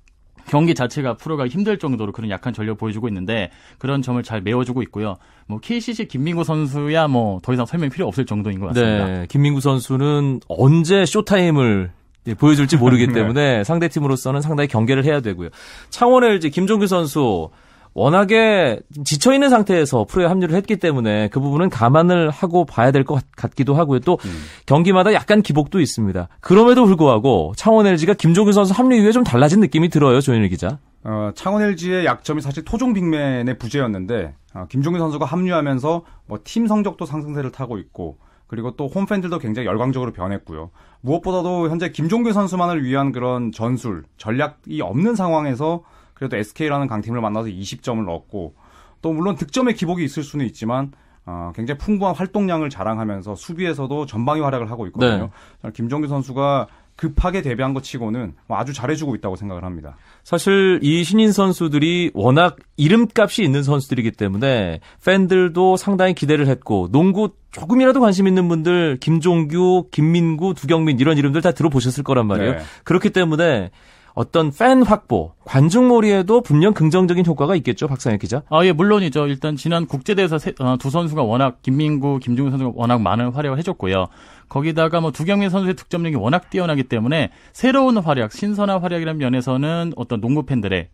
경기 0.48 0.74
자체가 0.74 1.16
프로가 1.16 1.46
힘들 1.46 1.78
정도로 1.78 2.12
그런 2.12 2.30
약한 2.30 2.52
전력 2.52 2.72
을 2.72 2.76
보여주고 2.76 3.08
있는데 3.08 3.50
그런 3.78 4.02
점을 4.02 4.20
잘 4.22 4.40
메워주고 4.40 4.82
있고요. 4.82 5.16
뭐 5.46 5.58
KCC 5.60 6.08
김민구 6.08 6.44
선수야 6.44 7.08
뭐 7.08 7.40
더 7.42 7.52
이상 7.52 7.66
설명 7.66 7.90
필요 7.90 8.06
없을 8.06 8.26
정도인 8.26 8.60
것 8.60 8.68
같습니다. 8.68 9.06
네. 9.06 9.26
김민구 9.28 9.60
선수는 9.60 10.40
언제 10.48 11.04
쇼타임을 11.06 11.92
예, 12.28 12.34
보여줄지 12.34 12.76
모르기 12.76 13.06
네. 13.08 13.12
때문에 13.12 13.64
상대 13.64 13.88
팀으로서는 13.88 14.40
상당히 14.40 14.68
경계를 14.68 15.04
해야 15.04 15.20
되고요. 15.20 15.48
창원 15.90 16.24
LG 16.24 16.50
김종규 16.50 16.86
선수 16.86 17.50
워낙에 17.94 18.80
지쳐 19.04 19.32
있는 19.34 19.50
상태에서 19.50 20.04
프로에 20.04 20.26
합류를 20.26 20.54
했기 20.56 20.76
때문에 20.76 21.28
그 21.28 21.40
부분은 21.40 21.68
감안을 21.70 22.30
하고 22.30 22.64
봐야 22.64 22.90
될 22.90 23.04
것 23.04 23.22
같기도 23.36 23.74
하고요. 23.74 24.00
또 24.00 24.18
경기마다 24.66 25.12
약간 25.12 25.42
기복도 25.42 25.80
있습니다. 25.80 26.28
그럼에도 26.40 26.84
불구하고 26.86 27.52
창원 27.56 27.86
LG가 27.86 28.14
김종규 28.14 28.52
선수 28.52 28.72
합류 28.72 28.96
이후에 28.96 29.12
좀 29.12 29.24
달라진 29.24 29.60
느낌이 29.60 29.88
들어요, 29.88 30.20
조현일 30.20 30.48
기자. 30.48 30.78
어, 31.04 31.30
창원 31.34 31.62
LG의 31.62 32.04
약점이 32.06 32.40
사실 32.40 32.64
토종 32.64 32.92
빅맨의 32.92 33.58
부재였는데 33.58 34.34
어, 34.54 34.66
김종규 34.68 34.98
선수가 34.98 35.24
합류하면서 35.24 36.02
뭐 36.26 36.38
팀 36.44 36.66
성적도 36.66 37.04
상승세를 37.06 37.50
타고 37.50 37.78
있고 37.78 38.18
그리고 38.46 38.76
또 38.76 38.86
홈팬들도 38.86 39.38
굉장히 39.38 39.66
열광적으로 39.66 40.12
변했고요. 40.12 40.70
무엇보다도 41.00 41.70
현재 41.70 41.90
김종규 41.90 42.32
선수만을 42.32 42.84
위한 42.84 43.10
그런 43.10 43.50
전술, 43.50 44.04
전략이 44.18 44.80
없는 44.82 45.14
상황에서 45.16 45.82
그래도 46.22 46.36
SK라는 46.36 46.86
강팀을 46.86 47.20
만나서 47.20 47.48
20점을 47.48 48.04
넣었고 48.04 48.54
또 49.00 49.12
물론 49.12 49.34
득점의 49.34 49.74
기복이 49.74 50.04
있을 50.04 50.22
수는 50.22 50.46
있지만 50.46 50.92
어, 51.26 51.52
굉장히 51.54 51.78
풍부한 51.78 52.14
활동량을 52.14 52.70
자랑하면서 52.70 53.34
수비에서도 53.34 54.06
전방위 54.06 54.40
활약을 54.40 54.70
하고 54.70 54.86
있거든요. 54.86 55.30
네. 55.62 55.70
김종규 55.72 56.06
선수가 56.06 56.68
급하게 56.94 57.42
데뷔한 57.42 57.74
것 57.74 57.82
치고는 57.82 58.34
뭐 58.46 58.58
아주 58.58 58.72
잘해주고 58.72 59.16
있다고 59.16 59.34
생각을 59.34 59.64
합니다. 59.64 59.96
사실 60.22 60.78
이 60.82 61.02
신인 61.02 61.32
선수들이 61.32 62.12
워낙 62.14 62.56
이름값이 62.76 63.42
있는 63.42 63.64
선수들이기 63.64 64.12
때문에 64.12 64.78
팬들도 65.04 65.76
상당히 65.76 66.14
기대를 66.14 66.46
했고 66.46 66.88
농구 66.92 67.30
조금이라도 67.50 68.00
관심 68.00 68.28
있는 68.28 68.46
분들 68.48 68.98
김종규, 69.00 69.88
김민구, 69.90 70.54
두경민 70.54 71.00
이런 71.00 71.18
이름들 71.18 71.40
다 71.42 71.50
들어보셨을 71.50 72.04
거란 72.04 72.28
말이에요. 72.28 72.52
네. 72.52 72.58
그렇기 72.84 73.10
때문에 73.10 73.70
어떤 74.14 74.50
팬 74.50 74.82
확보, 74.82 75.32
관중몰이에도 75.44 76.42
분명 76.42 76.74
긍정적인 76.74 77.24
효과가 77.24 77.56
있겠죠, 77.56 77.88
박상혁 77.88 78.20
기자. 78.20 78.42
아, 78.50 78.64
예, 78.64 78.72
물론이죠. 78.72 79.26
일단 79.26 79.56
지난 79.56 79.86
국제대회에서 79.86 80.38
세- 80.38 80.52
어, 80.60 80.76
두 80.78 80.90
선수가 80.90 81.22
워낙 81.22 81.62
김민구, 81.62 82.18
김종우 82.18 82.50
선수가 82.50 82.72
워낙 82.74 83.00
많은 83.00 83.30
활약을 83.32 83.58
해줬고요. 83.58 84.08
거기다가 84.50 85.00
뭐 85.00 85.12
두경민 85.12 85.48
선수의 85.48 85.74
득점력이 85.76 86.16
워낙 86.16 86.50
뛰어나기 86.50 86.82
때문에 86.84 87.30
새로운 87.54 87.96
활약, 87.96 88.32
신선한 88.32 88.80
활약이라는 88.82 89.18
면에서는 89.18 89.92
어떤 89.96 90.20
농구 90.20 90.44
팬들의 90.44 90.88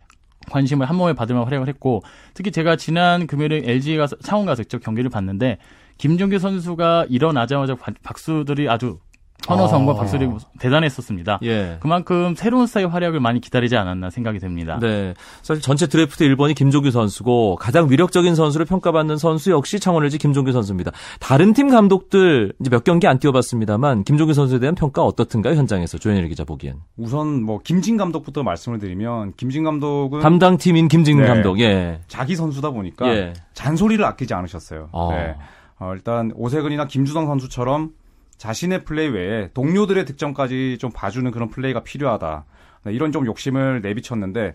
관심을 0.49 0.89
한 0.89 0.97
몸에 0.97 1.13
받으면 1.13 1.43
활약을 1.45 1.67
했고 1.69 2.03
특히 2.35 2.53
제가 2.53 2.77
지난 2.77 3.27
금요일에 3.27 3.63
LG 3.65 3.97
가서 3.97 4.17
창원 4.23 4.47
가서 4.47 4.63
직접 4.63 4.81
경기를 4.81 5.11
봤는데 5.11 5.59
김종규 5.99 6.39
선수가 6.39 7.07
일어나자마자 7.09 7.75
바- 7.75 7.93
박수들이 8.05 8.69
아주 8.69 9.01
환호성과 9.47 9.93
아. 9.93 9.95
박수들이 9.95 10.31
대단했었습니다. 10.59 11.39
예. 11.45 11.79
그만큼 11.81 12.35
새로운 12.37 12.67
스타일 12.67 12.89
활약을 12.89 13.21
많이 13.21 13.41
기다리지 13.41 13.77
않았나 13.77 14.11
생각이 14.11 14.39
됩니다. 14.39 14.79
네. 14.81 15.15
사실 15.43 15.63
전체 15.63 15.87
드래프트 15.87 16.25
1번이 16.25 16.55
김종규 16.55 16.91
선수고 16.91 17.57
가장 17.57 17.89
위력적인 17.89 18.35
선수로 18.35 18.65
평가받는 18.65 19.17
선수 19.17 19.51
역시 19.51 19.81
창원 19.81 20.05
LG 20.05 20.19
김종규 20.19 20.53
선수입니다. 20.53 20.91
다른 21.21 21.53
팀 21.53 21.71
감독들 21.71 22.53
이제 22.61 22.71
몇 22.71 22.85
경기 22.85 23.07
안 23.07 23.19
뛰어봤습니다만 23.19 24.05
김종규 24.05 24.35
선수에 24.35 24.59
대한 24.59 24.75
평가 24.75 25.03
어떻든가요 25.05 25.55
현장에서 25.55 25.99
조현일 25.99 26.29
기자 26.29 26.45
보기엔 26.45 26.77
우선 26.97 27.43
뭐 27.43 27.61
김진 27.63 27.97
감독부터 27.97 28.43
말씀을 28.43 28.79
드리면 28.79 29.35
김진 29.37 29.65
감독은 29.65 30.21
담당 30.21 30.59
팀인 30.59 30.89
김진 30.89 31.19
네. 31.19 31.27
감독 31.27 31.61
예. 31.61 32.01
자기 32.09 32.37
선수다 32.37 32.71
보니까 32.71 33.09
예. 33.09 33.33
잔소리를 33.55 34.05
아끼지 34.05 34.35
않으셨어요. 34.35 34.89
아. 34.93 35.09
네. 35.13 35.37
어, 35.81 35.93
일단 35.95 36.33
오세근이나 36.35 36.87
김주성 36.87 37.27
선수처럼 37.27 37.93
자신의 38.39 38.85
플레이 38.85 39.09
외에 39.09 39.51
동료들의 39.53 40.05
득점까지 40.07 40.79
좀 40.81 40.91
봐주는 40.93 41.31
그런 41.31 41.51
플레이가 41.51 41.83
필요하다. 41.83 42.45
네, 42.85 42.93
이런 42.93 43.13
좀 43.13 43.27
욕심을 43.27 43.83
내비쳤는데 43.83 44.55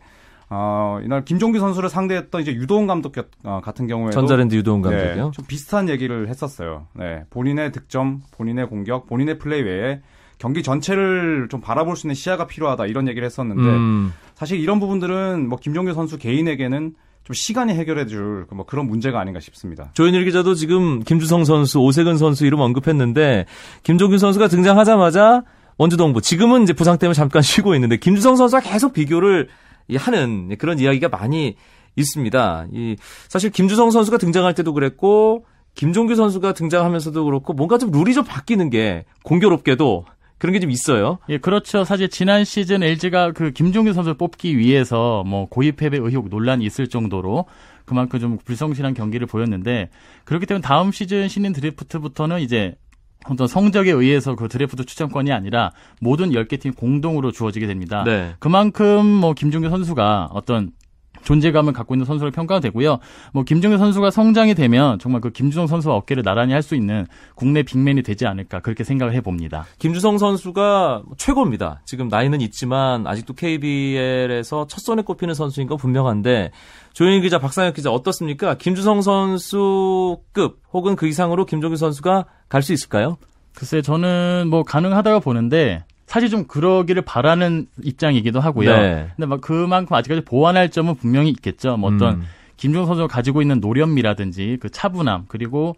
어, 0.50 1.00
이날 1.04 1.26
김종규 1.26 1.60
선수를 1.60 1.90
상대했던 1.90 2.42
이제 2.42 2.54
유도훈 2.54 2.86
감독 2.88 3.12
겨- 3.12 3.26
어, 3.44 3.62
같은 3.64 3.88
경우에도 3.88 4.12
전자랜드 4.12 4.56
유도훈 4.56 4.82
네, 4.84 4.90
감독이요. 4.90 5.32
좀 5.34 5.46
비슷한 5.48 5.90
얘기를 5.90 6.28
했었어요. 6.30 6.88
네, 6.94 7.24
본인의 7.30 7.72
득점, 7.72 8.22
본인의 8.32 8.68
공격, 8.68 9.08
본인의 9.08 9.40
플레이 9.40 9.62
외에 9.62 10.02
경기 10.38 10.62
전체를 10.64 11.48
좀 11.50 11.62
바라볼 11.62 11.96
수 11.96 12.06
있는 12.08 12.16
시야가 12.16 12.48
필요하다 12.48 12.86
이런 12.88 13.08
얘기를 13.08 13.26
했었는데 13.26 13.62
음, 13.64 14.14
사실 14.36 14.60
이런 14.60 14.80
부분들은 14.80 15.48
뭐 15.48 15.58
김종규 15.60 15.94
선수 15.94 16.18
개인에게는 16.18 16.96
좀 17.24 17.34
시간이 17.34 17.74
해결해 17.74 18.06
줄 18.06 18.46
뭐 18.52 18.66
그런 18.66 18.88
문제가 18.88 19.20
아닌가 19.20 19.40
싶습니다. 19.40 19.92
조현일 19.94 20.26
기자도 20.26 20.56
지금 20.56 21.04
김주성 21.04 21.46
선수, 21.46 21.80
오세근 21.80 22.18
선수 22.18 22.46
이름 22.46 22.60
언급했는데 22.60 23.46
김종규 23.84 24.18
선수가 24.18 24.48
등장하자마자 24.48 25.44
원주동부 25.78 26.22
지금은 26.22 26.64
이제 26.64 26.74
부상 26.74 26.98
때문에 26.98 27.14
잠깐 27.14 27.42
쉬고 27.44 27.74
있는데 27.76 27.98
김주성 27.98 28.36
선수와 28.36 28.62
계속 28.62 28.94
비교를 28.94 29.50
이 29.88 29.96
하는 29.96 30.56
그런 30.58 30.80
이야기가 30.80 31.10
많이 31.10 31.56
있습니다. 31.96 32.68
이 32.74 32.96
사실 33.28 33.50
김주성 33.50 33.92
선수가 33.92 34.18
등장할 34.18 34.54
때도 34.54 34.74
그랬고 34.74 35.46
김종규 35.76 36.16
선수가 36.16 36.54
등장하면서도 36.54 37.26
그렇고 37.26 37.54
뭔가 37.54 37.78
좀 37.78 37.92
룰이 37.92 38.14
좀 38.14 38.24
바뀌는 38.24 38.70
게 38.70 39.06
공교롭게도 39.24 40.06
그런 40.44 40.52
게 40.52 40.60
좀 40.60 40.72
있어요. 40.72 41.20
예, 41.30 41.38
그렇죠. 41.38 41.86
사실 41.86 42.10
지난 42.10 42.44
시즌 42.44 42.84
LG가 42.84 43.32
그 43.32 43.52
김종규 43.52 43.94
선수를 43.94 44.18
뽑기 44.18 44.58
위해서 44.58 45.24
뭐 45.26 45.48
고의 45.48 45.72
패배 45.72 45.96
의혹 45.98 46.28
논란이 46.28 46.66
있을 46.66 46.90
정도로 46.90 47.46
그만큼 47.86 48.20
좀 48.20 48.38
불성실한 48.44 48.94
경기를 48.94 49.26
보였는데 49.26 49.90
그렇기 50.26 50.46
때문에 50.46 50.62
다음 50.62 50.92
시즌 50.92 51.30
신인 51.30 51.54
드래프트부터는 51.54 52.42
이제 52.42 52.76
어떤 53.30 53.48
성적에 53.48 53.92
의해서 53.92 54.36
그 54.36 54.50
드래프트 54.50 54.84
추천권이 54.84 55.32
아니라 55.32 55.72
모든 56.02 56.32
10개 56.32 56.60
팀 56.60 56.74
공동으로 56.74 57.32
주어지게 57.32 57.66
됩니다. 57.66 58.04
네. 58.06 58.36
그만큼 58.40 59.06
뭐 59.06 59.34
김종규 59.34 59.70
선수가 59.70 60.32
어떤 60.34 60.72
존재감을 61.24 61.74
갖고 61.74 61.96
있는 61.96 62.06
선수로 62.06 62.32
평가가 62.32 62.60
되고요. 62.60 63.00
뭐 63.32 63.44
김종규 63.44 63.78
선수가 63.78 64.12
성장이 64.12 64.56
되면 64.56 65.00
정말 65.00 65.22
그 65.22 65.32
김주성 65.32 65.68
선수와 65.68 65.96
어깨를 65.96 66.24
나란히 66.24 66.54
할 66.54 66.64
수 66.64 66.76
있는 66.76 67.06
국내 67.36 67.62
빅맨이 67.62 68.04
되지 68.04 68.26
않을까 68.26 68.62
그렇게 68.62 68.84
생각을 68.86 69.14
해봅니다. 69.16 69.66
김주성 69.80 70.18
선수가 70.18 71.04
최고입니다. 71.18 71.82
지금 71.86 72.08
나이는 72.08 72.40
있지만 72.42 73.06
아직도 73.06 73.34
KBL에서 73.34 74.68
첫 74.68 74.80
손에 74.80 75.02
꼽히는 75.02 75.34
선수인 75.34 75.68
건 75.68 75.78
분명한데 75.78 76.52
조현일 76.94 77.22
기자, 77.22 77.40
박상혁 77.40 77.74
기자 77.74 77.92
어떻습니까? 77.92 78.56
김주성 78.56 79.02
선수급 79.02 80.62
혹은 80.72 80.96
그 80.96 81.08
이상으로 81.08 81.46
김종규 81.46 81.76
선수가 81.76 82.26
갈 82.50 82.62
수 82.62 82.72
있을까요? 82.72 83.18
글쎄 83.56 83.82
저는 83.82 84.48
뭐 84.50 84.64
가능하다고 84.64 85.20
보는데 85.20 85.84
사실 86.06 86.30
좀 86.30 86.46
그러기를 86.46 87.02
바라는 87.02 87.68
입장이기도 87.82 88.40
하고요. 88.40 88.76
네. 88.76 89.08
근데 89.16 89.26
막 89.26 89.42
그만큼 89.42 89.96
아직까지 89.96 90.22
보완할 90.26 90.70
점은 90.70 90.96
분명히 90.96 91.30
있겠죠. 91.30 91.78
뭐 91.78 91.94
어떤 91.94 92.16
음. 92.16 92.24
김종성 92.58 92.88
선수가 92.88 93.08
가지고 93.08 93.42
있는 93.42 93.60
노련미라든지 93.60 94.58
그 94.60 94.70
차분함 94.70 95.26
그리고 95.28 95.76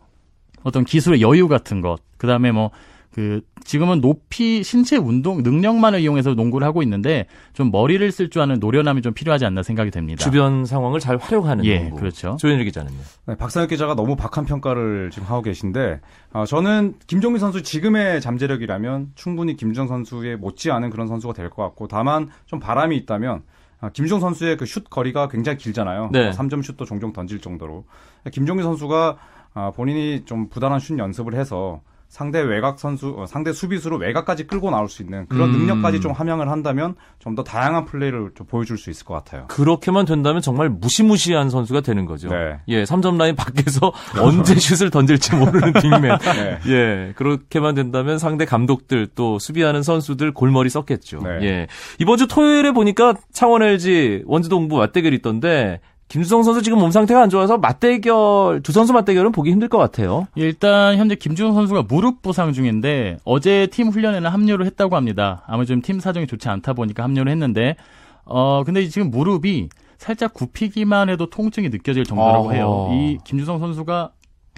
어떤 0.64 0.84
기술의 0.84 1.22
여유 1.22 1.48
같은 1.48 1.82
것. 1.82 2.00
그 2.18 2.28
다음에 2.28 2.52
뭐 2.52 2.72
그 3.16 3.40
지금은 3.64 4.02
높이 4.02 4.62
신체 4.62 4.98
운동 4.98 5.42
능력만을 5.42 6.02
이용해서 6.02 6.34
농구를 6.34 6.68
하고 6.68 6.84
있는데 6.84 7.28
좀 7.54 7.72
머리를 7.72 8.12
쓸 8.12 8.30
줄 8.30 8.42
아는 8.42 8.60
노련함이 8.60 9.02
좀 9.02 9.14
필요하지 9.14 9.46
않나 9.46 9.64
생각이 9.64 9.90
됩니다. 9.90 10.22
주변 10.22 10.66
상황을 10.66 11.00
잘 11.00 11.16
활용하는 11.16 11.64
예, 11.64 11.80
농구. 11.80 11.96
그렇죠. 11.96 12.36
조현일 12.38 12.66
기자는요. 12.66 12.98
네, 13.28 13.36
박상혁 13.38 13.70
기자가 13.70 13.96
너무 13.96 14.18
박한 14.18 14.44
평가를 14.44 15.12
지금 15.14 15.30
하고 15.30 15.42
계신데 15.44 16.02
어, 16.34 16.44
저는 16.46 16.96
김종민 17.08 17.40
선수 17.40 17.64
지금의 17.64 18.20
잠재력이라면 18.20 19.14
충분히 19.16 19.56
김주성 19.56 19.88
선수에 19.88 20.36
못지않은 20.36 20.90
그런 20.90 21.08
선수가 21.08 21.32
될 21.36 21.50
것 21.50 21.64
같고 21.64 21.88
다만 21.88 22.28
좀 22.48 22.60
바람이 22.60 22.98
있다면 22.98 23.44
아, 23.80 23.90
김종 23.94 24.20
선수의 24.20 24.58
그 24.58 24.66
슛 24.66 24.90
거리가 24.90 25.30
굉장히 25.30 25.58
길잖아요. 25.58 26.10
네. 26.12 26.28
어, 26.28 26.32
3점 26.32 26.62
슛도 26.64 26.84
종종 26.84 27.14
던질 27.14 27.40
정도로 27.40 27.86
김종민 28.34 28.66
선수가 28.66 29.18
아, 29.54 29.72
본인이 29.72 30.26
좀 30.26 30.50
부단한 30.50 30.82
슛 30.82 31.00
연습을 31.00 31.34
해서 31.36 31.80
상대 32.16 32.40
외곽 32.40 32.80
선수, 32.80 33.14
어, 33.18 33.26
상대 33.26 33.52
수비수로 33.52 33.98
외곽까지 33.98 34.48
끌고 34.48 34.72
나올 34.72 34.88
수 34.88 35.02
있는 35.02 35.28
그런 35.28 35.50
음. 35.50 35.58
능력까지 35.60 36.00
좀 36.00 36.14
함양을 36.14 36.50
한다면 36.50 36.96
좀 37.20 37.36
더 37.36 37.44
다양한 37.44 37.84
플레이를 37.84 38.32
좀 38.36 38.48
보여줄 38.48 38.78
수 38.78 38.90
있을 38.90 39.06
것 39.06 39.14
같아요. 39.16 39.48
그렇게만 39.50 40.06
된다면 40.06 40.42
정말 40.42 40.70
무시무시한 40.70 41.50
선수가 41.50 41.82
되는 41.82 42.06
거죠. 42.06 42.30
네. 42.30 42.62
예, 42.70 42.86
3점 42.86 43.18
라인 43.18 43.36
밖에서 43.36 43.92
언제 44.22 44.56
슛을 44.56 44.90
던질지 44.90 45.36
모르는 45.36 45.74
빅맨. 45.82 46.18
네. 46.20 46.60
예, 46.68 47.14
그렇게만 47.18 47.76
된다면 47.76 48.18
상대 48.18 48.46
감독들 48.46 49.08
또 49.16 49.38
수비하는 49.40 49.84
선수들 49.84 50.34
골머리 50.34 50.70
썼겠죠. 50.70 51.20
네. 51.24 51.30
예. 51.42 51.68
이번 52.00 52.18
주 52.18 52.28
토요일에 52.28 52.72
보니까 52.72 53.16
창원 53.34 53.62
LG 53.62 54.24
원주동부 54.26 54.78
맞대결이 54.78 55.18
있던데 55.18 55.82
김주성 56.08 56.44
선수 56.44 56.62
지금 56.62 56.80
몸 56.80 56.92
상태가 56.92 57.22
안 57.24 57.30
좋아서 57.30 57.58
맞대결 57.58 58.62
두 58.64 58.72
선수 58.72 58.94
맞대결은 58.94 59.32
보기 59.32 59.52
힘들 59.52 59.68
것 59.68 59.78
같아요. 59.78 60.28
예, 60.38 60.44
일단 60.44 60.98
현재 60.98 61.16
김주성 61.16 61.54
선수가 61.54 61.84
무릎 61.90 62.22
부상 62.22 62.54
중인데 62.54 63.18
어제 63.26 63.68
팀 63.68 63.88
훈련에는 63.90 64.30
합류를 64.30 64.66
했다고 64.68 64.96
합니다. 64.96 65.44
아무래도 65.48 65.70
좀 65.74 65.82
팀 65.82 66.00
사정이 66.00 66.28
좋지 66.28 66.48
않다 66.48 66.74
보니까 66.74 67.04
합류를 67.04 67.32
했는데 67.32 67.76
어 68.24 68.64
근데 68.64 68.88
지금 68.88 69.10
무릎이 69.12 69.70
살짝 69.98 70.34
굽히기만 70.34 71.10
해도 71.10 71.30
통증이 71.30 71.70
느껴질 71.70 72.04
정도라고 72.06 72.46
어허. 72.46 72.54
해요. 72.54 72.90
이 72.94 73.18
김주성 73.24 73.60
선수가 73.60 74.12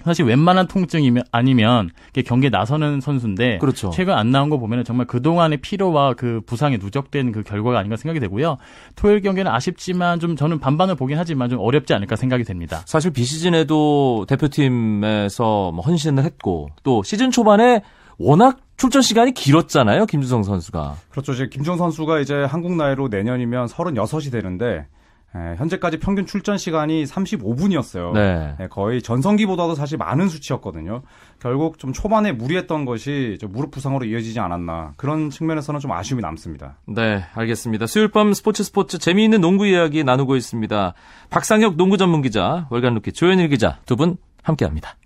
사실 0.08 0.24
웬만한 0.24 0.66
통증이면 0.66 1.24
아니면 1.30 1.90
경기에 2.26 2.48
나서는 2.48 3.00
선수인데 3.00 3.58
그렇죠. 3.58 3.90
최근 3.90 4.14
안 4.14 4.30
나온 4.30 4.48
거 4.48 4.56
보면 4.58 4.84
정말 4.84 5.06
그동안의 5.06 5.58
피로와 5.58 6.14
그 6.14 6.40
부상이 6.46 6.78
누적된 6.78 7.32
그 7.32 7.42
결과가 7.42 7.78
아닌가 7.78 7.96
생각이 7.96 8.18
되고요. 8.20 8.56
토요일 8.96 9.20
경기는 9.20 9.50
아쉽지만 9.50 10.18
좀 10.18 10.34
저는 10.34 10.60
반반을 10.60 10.94
보긴 10.94 11.18
하지만 11.18 11.50
좀 11.50 11.60
어렵지 11.60 11.92
않을까 11.92 12.16
생각이 12.16 12.44
됩니다. 12.44 12.82
사실 12.86 13.10
비시즌에도 13.10 14.24
대표팀에서 14.26 15.72
뭐 15.72 15.84
헌신을 15.84 16.24
했고 16.24 16.70
또 16.82 17.02
시즌 17.02 17.30
초반에 17.30 17.82
워낙 18.18 18.58
출전 18.78 19.02
시간이 19.02 19.32
길었잖아요. 19.32 20.06
김주성 20.06 20.42
선수가. 20.42 20.96
그렇죠. 21.10 21.32
이제 21.32 21.48
김종 21.50 21.76
선수가 21.76 22.20
이제 22.20 22.34
한국 22.44 22.74
나이로 22.74 23.08
내년이면 23.08 23.66
36이 23.66 24.32
되는데 24.32 24.86
에, 25.34 25.56
현재까지 25.56 25.98
평균 25.98 26.24
출전 26.24 26.56
시간이 26.56 27.04
35분이었어요. 27.04 28.12
네. 28.12 28.56
거의 28.70 29.02
전성기보다도 29.02 29.74
사실 29.74 29.98
많은 29.98 30.28
수치였거든요. 30.28 31.02
결국 31.38 31.78
좀 31.78 31.92
초반에 31.92 32.32
무리했던 32.32 32.84
것이 32.86 33.36
무릎 33.48 33.70
부상으로 33.70 34.06
이어지지 34.06 34.40
않았나 34.40 34.94
그런 34.96 35.28
측면에서는 35.30 35.80
좀 35.80 35.92
아쉬움이 35.92 36.22
남습니다. 36.22 36.78
네, 36.86 37.24
알겠습니다. 37.34 37.86
수요일 37.86 38.08
밤 38.10 38.32
스포츠 38.32 38.62
스포츠 38.64 38.98
재미있는 38.98 39.40
농구 39.40 39.66
이야기 39.66 40.02
나누고 40.02 40.36
있습니다. 40.36 40.94
박상혁 41.30 41.76
농구 41.76 41.98
전문 41.98 42.22
기자, 42.22 42.66
월간 42.70 42.94
루키 42.94 43.12
조현일 43.12 43.48
기자 43.48 43.80
두 43.84 43.96
분 43.96 44.16
함께합니다. 44.42 44.96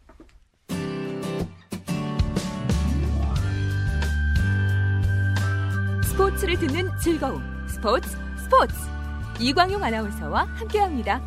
스포츠를 6.05 6.57
듣는 6.59 6.89
즐거움 6.99 7.43
스포츠 7.67 8.09
스포츠 8.37 8.92
이광용 9.43 9.83
아나운서와 9.83 10.47
함께합니다. 10.55 11.21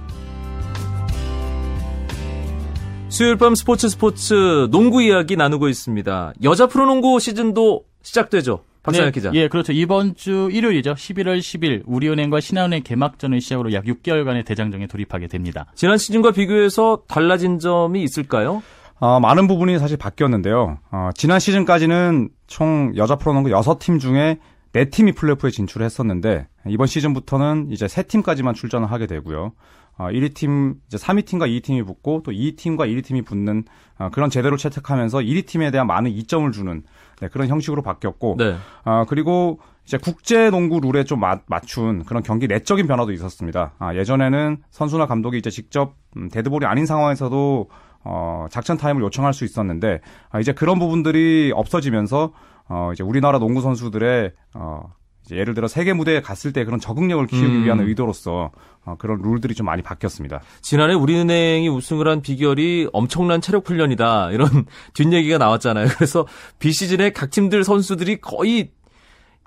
수요일 3.10 3.38
밤 3.38 3.56
스포츠 3.56 3.88
스포츠 3.88 4.68
농구 4.72 5.02
이야기 5.02 5.36
나누고 5.36 5.70
있습니다. 5.70 6.34
여자 6.44 6.68
프로농구 6.68 7.20
시즌도 7.20 7.84
시작되죠. 8.02 8.64
박상혁 8.84 9.08
네, 9.08 9.12
기자. 9.12 9.32
예, 9.34 9.48
그렇죠. 9.48 9.74
이번 9.74 10.16
주 10.16 10.50
일요일이죠. 10.52 10.94
11월 10.94 11.40
10일 11.40 11.84
우리은행과 11.86 12.40
신한은행 12.40 12.84
개막전을 12.84 13.42
시작으로 13.42 13.74
약 13.74 13.86
6개월간의 13.86 14.46
대장정에 14.46 14.88
돌입하게 14.88 15.28
됩니다. 15.28 15.66
지난 15.76 15.98
시즌과 15.98 16.32
비교해서 16.32 17.02
달라진 17.08 17.58
점이 17.58 18.04
있을까요? 18.04 18.62
어, 19.00 19.20
많은 19.20 19.48
부분이 19.48 19.80
사실 19.80 19.98
바뀌었는데요. 19.98 20.78
어, 20.92 21.10
지난 21.16 21.40
시즌까지는 21.40 22.30
총 22.48 22.94
여자 22.96 23.16
프로농구 23.16 23.50
6팀 23.50 24.00
중에 24.00 24.38
4팀이 24.76 25.16
플레이오프에 25.16 25.52
진출했었는데 25.52 26.48
이번 26.68 26.88
시즌부터는 26.88 27.72
이제 27.72 27.86
3팀까지만 27.86 28.54
출전을 28.56 28.92
하게 28.92 29.08
되고요. 29.08 29.54
어, 29.98 30.08
1위 30.08 30.34
팀, 30.34 30.76
이제 30.88 30.98
3위 30.98 31.26
팀과 31.26 31.48
2위 31.48 31.64
팀이 31.64 31.84
붙고 31.84 32.22
또 32.24 32.32
2위 32.32 32.58
팀과 32.58 32.86
1위 32.86 33.04
팀이 33.04 33.22
붙는 33.22 33.64
어, 33.98 34.10
그런 34.12 34.30
제대로 34.30 34.58
채택하면서 34.58 35.20
1위 35.20 35.46
팀에 35.46 35.72
대한 35.72 35.88
많은 35.88 36.12
이점을 36.12 36.52
주는 36.52 36.84
네, 37.22 37.30
그런 37.30 37.48
형식으로 37.48 37.82
바뀌었고 37.82 38.36
네. 38.38 38.58
아, 38.84 39.06
그리고 39.08 39.60
이제 39.86 39.98
국제 39.98 40.50
농구 40.50 40.82
룰에 40.82 41.06
좀 41.06 41.22
맞, 41.22 41.44
맞춘 41.48 42.04
그런 42.04 42.24
경기 42.24 42.48
내적인 42.48 42.88
변화도 42.88 43.14
있었습니다. 43.14 43.74
아, 43.80 43.96
예전에는 43.96 44.58
선수나 44.70 45.06
감독이 45.06 45.38
이제 45.38 45.50
직접 45.50 45.96
음, 46.18 46.28
데드볼이 46.28 46.66
아닌 46.66 46.86
상황에서도 46.86 47.70
어, 48.04 48.48
작전 48.52 48.78
타임을 48.78 49.02
요청할 49.04 49.34
수 49.34 49.46
있었는데 49.46 50.02
아, 50.30 50.40
이제 50.42 50.52
그런 50.52 50.78
부분들이 50.78 51.54
없어지면서 51.56 52.34
어, 52.68 52.92
이제 52.94 53.04
우리나라 53.04 53.40
농구 53.40 53.62
선수들의 53.62 54.32
어, 54.54 54.94
이제 55.26 55.38
예를 55.38 55.54
들어 55.54 55.68
세계 55.68 55.94
무대에 55.94 56.22
갔을 56.22 56.54
때 56.54 56.64
그런 56.66 56.80
적응력을 56.80 57.26
키우기 57.28 57.46
음. 57.46 57.64
위한 57.64 57.80
의도로서 57.80 58.52
어, 58.86 58.96
그런 58.98 59.22
룰들이 59.22 59.56
좀 59.56 59.66
많이 59.66 59.82
바뀌었습니다. 59.82 60.42
지난해 60.62 60.94
우리은행이 60.94 61.68
우승을 61.68 62.08
한 62.08 62.22
비결이 62.22 62.90
엄청난 62.94 63.42
체력 63.42 63.68
훈련이다. 63.68 64.32
이런 64.32 64.48
뒷얘기가 64.94 65.38
나왔잖아요. 65.38 65.88
그래서 65.96 66.28
비시즌에 66.60 67.12
각 67.12 67.32
팀들 67.32 67.64
선수들이 67.64 68.22
거의 68.22 68.72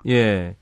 예 0.07 0.55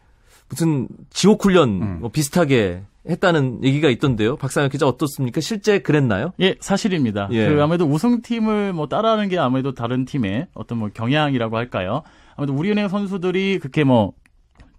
무슨 0.49 0.87
지옥 1.09 1.43
훈련 1.43 1.69
음. 1.81 1.97
뭐 2.01 2.09
비슷하게 2.09 2.83
했다는 3.09 3.63
얘기가 3.63 3.89
있던데요. 3.89 4.35
박상혁 4.35 4.71
기자 4.71 4.87
어떻습니까? 4.87 5.41
실제 5.41 5.79
그랬나요? 5.79 6.33
예, 6.41 6.55
사실입니다. 6.59 7.29
예. 7.31 7.47
그 7.47 7.61
아무래도 7.61 7.85
우승팀을 7.85 8.73
뭐 8.73 8.87
따라하는 8.87 9.29
게 9.29 9.37
아무래도 9.37 9.73
다른 9.73 10.05
팀의 10.05 10.47
어떤 10.53 10.79
뭐 10.79 10.89
경향이라고 10.93 11.55
할까요? 11.55 12.03
아무래도 12.37 12.57
우리은행 12.57 12.87
선수들이 12.87 13.59
그렇게 13.59 13.83
뭐 13.83 14.13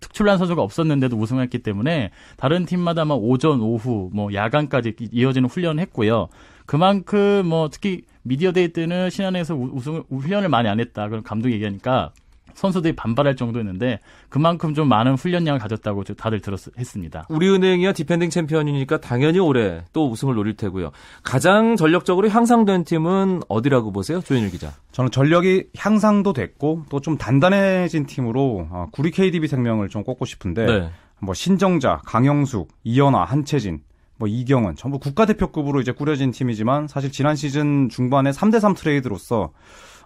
특출난 0.00 0.38
선수가 0.38 0.62
없었는데도 0.62 1.16
우승했기 1.16 1.58
때문에 1.58 2.10
다른 2.36 2.64
팀마다 2.64 3.04
막 3.04 3.16
오전, 3.16 3.60
오후, 3.60 4.10
뭐 4.14 4.32
야간까지 4.32 4.94
이어지는 5.12 5.48
훈련을 5.48 5.82
했고요. 5.82 6.28
그만큼 6.66 7.46
뭐 7.46 7.68
특히 7.68 8.02
미디어 8.22 8.52
데이 8.52 8.68
때는 8.72 9.10
신한에서 9.10 9.54
우승을 9.56 10.04
훈련을 10.10 10.48
많이 10.48 10.68
안 10.68 10.80
했다. 10.80 11.08
그런 11.08 11.22
감독이 11.22 11.54
얘기하니까 11.54 12.12
선수들이 12.54 12.94
반발할 12.94 13.34
정도였는데 13.34 13.98
그만큼 14.28 14.74
좀 14.74 14.88
많은 14.88 15.14
훈련량을 15.14 15.58
가졌다고 15.58 16.04
다들 16.04 16.40
들었 16.40 16.60
했습니다. 16.78 17.26
우리은행이야 17.28 17.92
디펜딩 17.94 18.30
챔피언이니까 18.30 19.00
당연히 19.00 19.38
올해 19.40 19.82
또 19.92 20.08
우승을 20.10 20.34
노릴 20.34 20.56
테고요. 20.56 20.92
가장 21.24 21.76
전력적으로 21.76 22.28
향상된 22.28 22.84
팀은 22.84 23.42
어디라고 23.48 23.92
보세요? 23.92 24.20
조현일 24.20 24.50
기자. 24.50 24.72
저는 24.92 25.10
전력이 25.10 25.70
향상도 25.76 26.32
됐고 26.32 26.84
또 26.88 26.98
좀 27.08 27.16
단단해진 27.16 28.04
팀으로 28.04 28.68
어, 28.70 28.86
구리 28.92 29.10
KDB 29.10 29.48
생명을 29.48 29.88
좀 29.88 30.02
꼽고 30.04 30.26
싶은데 30.26 30.66
네. 30.66 30.90
뭐 31.20 31.32
신정자, 31.32 32.02
강영숙, 32.04 32.68
이연아, 32.84 33.24
한채진, 33.24 33.80
뭐 34.18 34.28
이경은 34.28 34.76
전부 34.76 34.98
국가대표급으로 34.98 35.80
이제 35.80 35.92
꾸려진 35.92 36.30
팀이지만 36.30 36.86
사실 36.86 37.10
지난 37.10 37.34
시즌 37.34 37.88
중반에 37.88 38.30
3대3 38.30 38.76
트레이드로서 38.76 39.52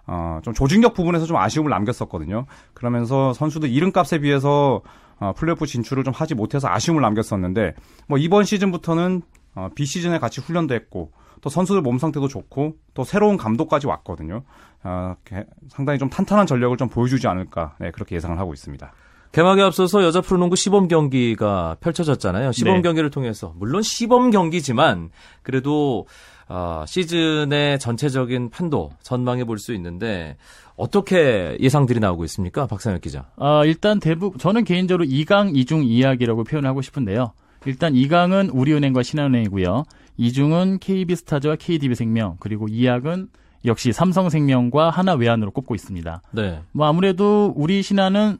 어, 0.06 0.40
좀 0.42 0.52
조직력 0.54 0.94
부분에서 0.94 1.26
좀 1.26 1.36
아쉬움을 1.36 1.70
남겼었거든요. 1.70 2.46
그러면서 2.74 3.32
선수들 3.32 3.68
이름값에 3.70 4.18
비해서 4.18 4.82
어, 5.20 5.32
플레이오프 5.36 5.66
진출을 5.66 6.02
좀 6.04 6.12
하지 6.14 6.34
못해서 6.34 6.68
아쉬움을 6.68 7.00
남겼었는데 7.02 7.74
뭐 8.08 8.18
이번 8.18 8.44
시즌부터는 8.44 9.22
어, 9.54 9.68
비시즌에 9.74 10.18
같이 10.18 10.40
훈련도 10.40 10.74
했고 10.74 11.12
또 11.40 11.50
선수들 11.50 11.82
몸 11.82 11.98
상태도 11.98 12.28
좋고 12.28 12.76
또 12.94 13.04
새로운 13.04 13.36
감독까지 13.36 13.86
왔거든요. 13.86 14.42
어, 14.84 15.14
게- 15.24 15.46
상당히 15.68 15.98
좀 15.98 16.08
탄탄한 16.10 16.46
전력을 16.46 16.76
좀 16.76 16.88
보여주지 16.88 17.28
않을까 17.28 17.76
네, 17.78 17.90
그렇게 17.92 18.16
예상을 18.16 18.36
하고 18.38 18.52
있습니다. 18.52 18.92
개막에 19.32 19.62
앞서서 19.62 20.02
여자 20.04 20.20
프로농구 20.20 20.56
시범 20.56 20.88
경기가 20.88 21.76
펼쳐졌잖아요. 21.80 22.52
시범 22.52 22.74
네. 22.76 22.82
경기를 22.82 23.10
통해서 23.10 23.54
물론 23.56 23.80
시범 23.82 24.30
경기지만 24.30 25.10
그래도 25.42 26.06
아, 26.54 26.84
시즌의 26.86 27.78
전체적인 27.78 28.50
판도 28.50 28.90
전망해 29.02 29.44
볼 29.44 29.58
수 29.58 29.72
있는데 29.74 30.36
어떻게 30.76 31.56
예상들이 31.60 32.00
나오고 32.00 32.24
있습니까, 32.24 32.66
박상혁 32.66 33.00
기자? 33.00 33.26
아, 33.36 33.64
일단 33.64 34.00
대부분 34.00 34.38
저는 34.38 34.64
개인적으로 34.64 35.04
2강 35.04 35.54
2중 35.54 35.84
이야기라고 35.84 36.44
표현하고 36.44 36.82
싶은데요. 36.82 37.32
일단 37.64 37.94
2강은 37.94 38.50
우리은행과 38.52 39.02
신한은행이고요. 39.02 39.84
2중은 40.18 40.80
KB스타즈와 40.80 41.56
KDB생명 41.56 42.36
그리고 42.40 42.66
2약은 42.66 43.28
역시 43.64 43.92
삼성생명과 43.92 44.90
하나 44.90 45.14
외환으로 45.14 45.52
꼽고 45.52 45.74
있습니다. 45.74 46.22
네. 46.32 46.60
뭐 46.72 46.86
아무래도 46.86 47.52
우리 47.56 47.82
신한은 47.82 48.38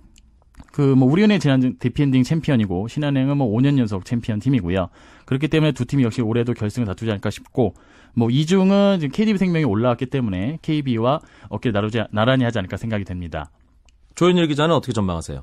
그 0.73 0.95
뭐 0.97 1.09
우리은행 1.11 1.39
지난 1.39 1.77
디펜딩 1.79 2.23
챔피언이고 2.23 2.89
신한은행은 2.89 3.37
뭐 3.37 3.47
5년 3.57 3.79
연속 3.79 4.05
챔피언 4.05 4.41
팀이고요. 4.41 4.89
그렇기 5.27 5.49
때문에 5.49 5.73
두 5.73 5.85
팀이 5.85 6.03
역시 6.03 6.23
올해도 6.23 6.55
결승을 6.55 6.87
다투지 6.87 7.11
않을까 7.11 7.31
싶고 7.31 7.75
뭐 8.15 8.31
이중은 8.31 8.99
지금 9.01 9.13
KDB 9.13 9.39
생명이 9.39 9.65
올라왔기 9.65 10.07
때문에 10.07 10.59
KB와 10.63 11.21
어깨를 11.51 11.73
나르지 11.73 12.03
나란히 12.11 12.45
하지 12.45 12.59
않을까 12.59 12.77
생각이 12.79 13.05
됩니다. 13.05 13.51
조현일 14.15 14.47
기자는 14.49 14.75
어떻게 14.75 14.93
전망하세요? 14.93 15.43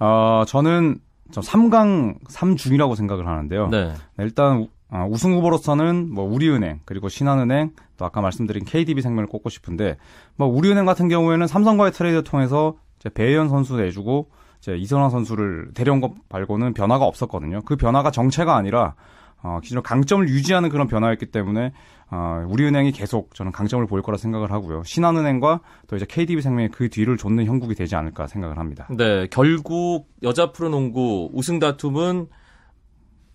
어, 0.00 0.42
저는 0.46 0.98
좀 1.30 1.42
3강 1.42 2.18
3중이라고 2.28 2.96
생각을 2.96 3.26
하는데요. 3.26 3.68
네. 3.68 3.92
네, 4.16 4.24
일단 4.24 4.58
우- 4.58 4.68
어, 4.90 5.06
우승 5.10 5.32
후보로서는 5.34 6.12
뭐 6.12 6.24
우리은행 6.24 6.80
그리고 6.84 7.08
신한은행 7.08 7.70
또 7.96 8.04
아까 8.04 8.20
말씀드린 8.20 8.64
KDB 8.64 9.00
생명을 9.02 9.26
꼽고 9.28 9.48
싶은데 9.50 9.96
뭐 10.36 10.46
우리은행 10.48 10.84
같은 10.84 11.08
경우에는 11.08 11.46
삼성과의 11.46 11.92
트레이드 11.92 12.22
통해서 12.24 12.76
이제 13.00 13.08
배혜연 13.08 13.48
선수 13.48 13.76
내주고 13.76 14.28
이제 14.64 14.76
이선화 14.76 15.10
선수를 15.10 15.72
데려온 15.74 16.00
것 16.00 16.14
말고는 16.30 16.72
변화가 16.72 17.04
없었거든요. 17.04 17.60
그 17.66 17.76
변화가 17.76 18.10
정체가 18.10 18.56
아니라 18.56 18.94
어, 19.42 19.60
기존 19.62 19.82
강점을 19.82 20.26
유지하는 20.26 20.70
그런 20.70 20.86
변화였기 20.86 21.26
때문에 21.26 21.72
어, 22.10 22.46
우리은행이 22.48 22.92
계속 22.92 23.34
저는 23.34 23.52
강점을 23.52 23.86
보일 23.86 24.02
거라 24.02 24.16
생각을 24.16 24.50
하고요. 24.50 24.82
신한은행과 24.84 25.60
또 25.86 25.96
이제 25.96 26.06
KDB 26.08 26.40
생명이 26.40 26.68
그 26.68 26.88
뒤를 26.88 27.18
좇는 27.18 27.44
형국이 27.44 27.74
되지 27.74 27.94
않을까 27.94 28.26
생각을 28.26 28.58
합니다. 28.58 28.88
네, 28.90 29.26
결국 29.30 30.08
여자 30.22 30.50
프로농구 30.50 31.32
우승 31.34 31.58
다툼은 31.58 32.28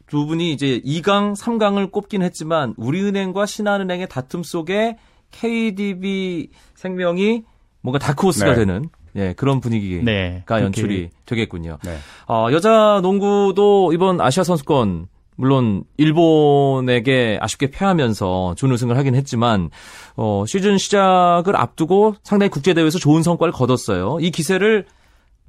두 0.08 0.26
분이 0.26 0.52
이제 0.52 0.82
2강, 0.84 1.36
3강을 1.38 1.92
꼽긴 1.92 2.24
했지만 2.24 2.74
우리은행과 2.78 3.46
신한은행의 3.46 4.10
다툼 4.10 4.42
속에 4.42 4.98
KDB 5.30 6.50
생명이 6.74 7.44
뭔가 7.82 8.00
다크호스가 8.00 8.52
네. 8.52 8.56
되는 8.56 8.89
예, 9.15 9.34
그런 9.34 9.60
분위기가 9.60 10.04
네. 10.04 10.43
연출이 10.50 11.10
되겠군요. 11.26 11.78
네. 11.84 11.98
어, 12.28 12.48
여자 12.52 13.00
농구도 13.02 13.91
이번 13.93 14.22
아시아 14.22 14.43
선수권 14.43 15.08
물론 15.36 15.84
일본에게 15.98 17.39
아쉽게 17.41 17.72
패하면서 17.72 18.56
준우승을 18.56 18.98
하긴 18.98 19.15
했지만 19.15 19.69
어, 20.17 20.43
시즌 20.45 20.78
시작을 20.78 21.56
앞두고 21.56 22.15
상당히 22.24 22.50
국제 22.50 22.74
대회에서 22.74 23.00
좋은 23.00 23.24
성과를 23.24 23.54
거뒀어요. 23.54 24.17
이 24.19 24.32
기세를 24.32 24.86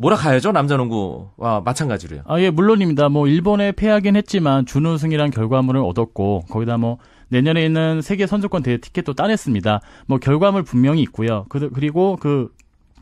몰아가야죠 0.01 0.53
남자 0.53 0.77
농구와 0.79 1.61
마찬가지로요. 1.63 2.23
아, 2.27 2.41
예, 2.41 2.49
물론입니다. 2.49 3.11
뭐, 3.11 3.29
일본에 3.29 3.71
패하긴 3.71 4.17
했지만, 4.17 4.65
준우승이란 4.65 5.31
결과물을 5.31 5.79
얻었고, 5.79 6.45
거기다 6.49 6.79
뭐, 6.79 6.97
내년에 7.29 7.67
있는 7.67 8.01
세계 8.01 8.27
선수권 8.27 8.63
대회 8.63 8.79
티켓도 8.79 9.13
따냈습니다. 9.13 9.81
뭐, 10.07 10.19
결과물 10.19 10.63
분명히 10.63 11.03
있고요. 11.03 11.45
그, 11.51 11.69
그리고 11.69 12.17
그, 12.17 12.49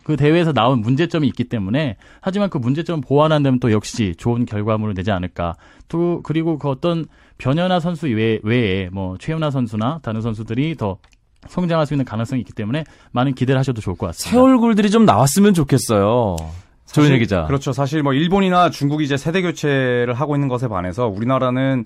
그 0.08 0.16
대회에서 0.16 0.54
나온 0.54 0.80
문제점이 0.80 1.28
있기 1.28 1.44
때문에, 1.44 1.98
하지만 2.22 2.48
그 2.48 2.56
문제점을 2.56 3.02
보완한다면 3.06 3.60
또 3.60 3.70
역시 3.72 4.14
좋은 4.16 4.46
결과물을 4.46 4.94
내지 4.94 5.10
않을까. 5.10 5.54
또, 5.88 6.22
그리고 6.22 6.56
그 6.56 6.70
어떤 6.70 7.04
변현아 7.36 7.78
선수 7.78 8.06
외, 8.06 8.40
외에, 8.42 8.88
뭐, 8.90 9.18
최윤아 9.18 9.50
선수나 9.50 10.00
다른 10.02 10.22
선수들이 10.22 10.76
더 10.76 10.96
성장할 11.46 11.84
수 11.84 11.92
있는 11.92 12.06
가능성이 12.06 12.40
있기 12.40 12.54
때문에, 12.54 12.84
많은 13.12 13.34
기대를 13.34 13.58
하셔도 13.58 13.82
좋을 13.82 13.98
것 13.98 14.06
같습니다. 14.06 14.30
새 14.30 14.38
얼굴들이 14.38 14.88
좀 14.88 15.04
나왔으면 15.04 15.52
좋겠어요. 15.52 16.36
조현일 16.90 17.18
기자. 17.18 17.44
그렇죠. 17.44 17.72
사실 17.72 18.02
뭐 18.02 18.14
일본이나 18.14 18.70
중국이 18.70 19.04
이제 19.04 19.18
세대 19.18 19.42
교체를 19.42 20.14
하고 20.14 20.36
있는 20.36 20.48
것에 20.48 20.68
반해서 20.68 21.06
우리나라는 21.06 21.84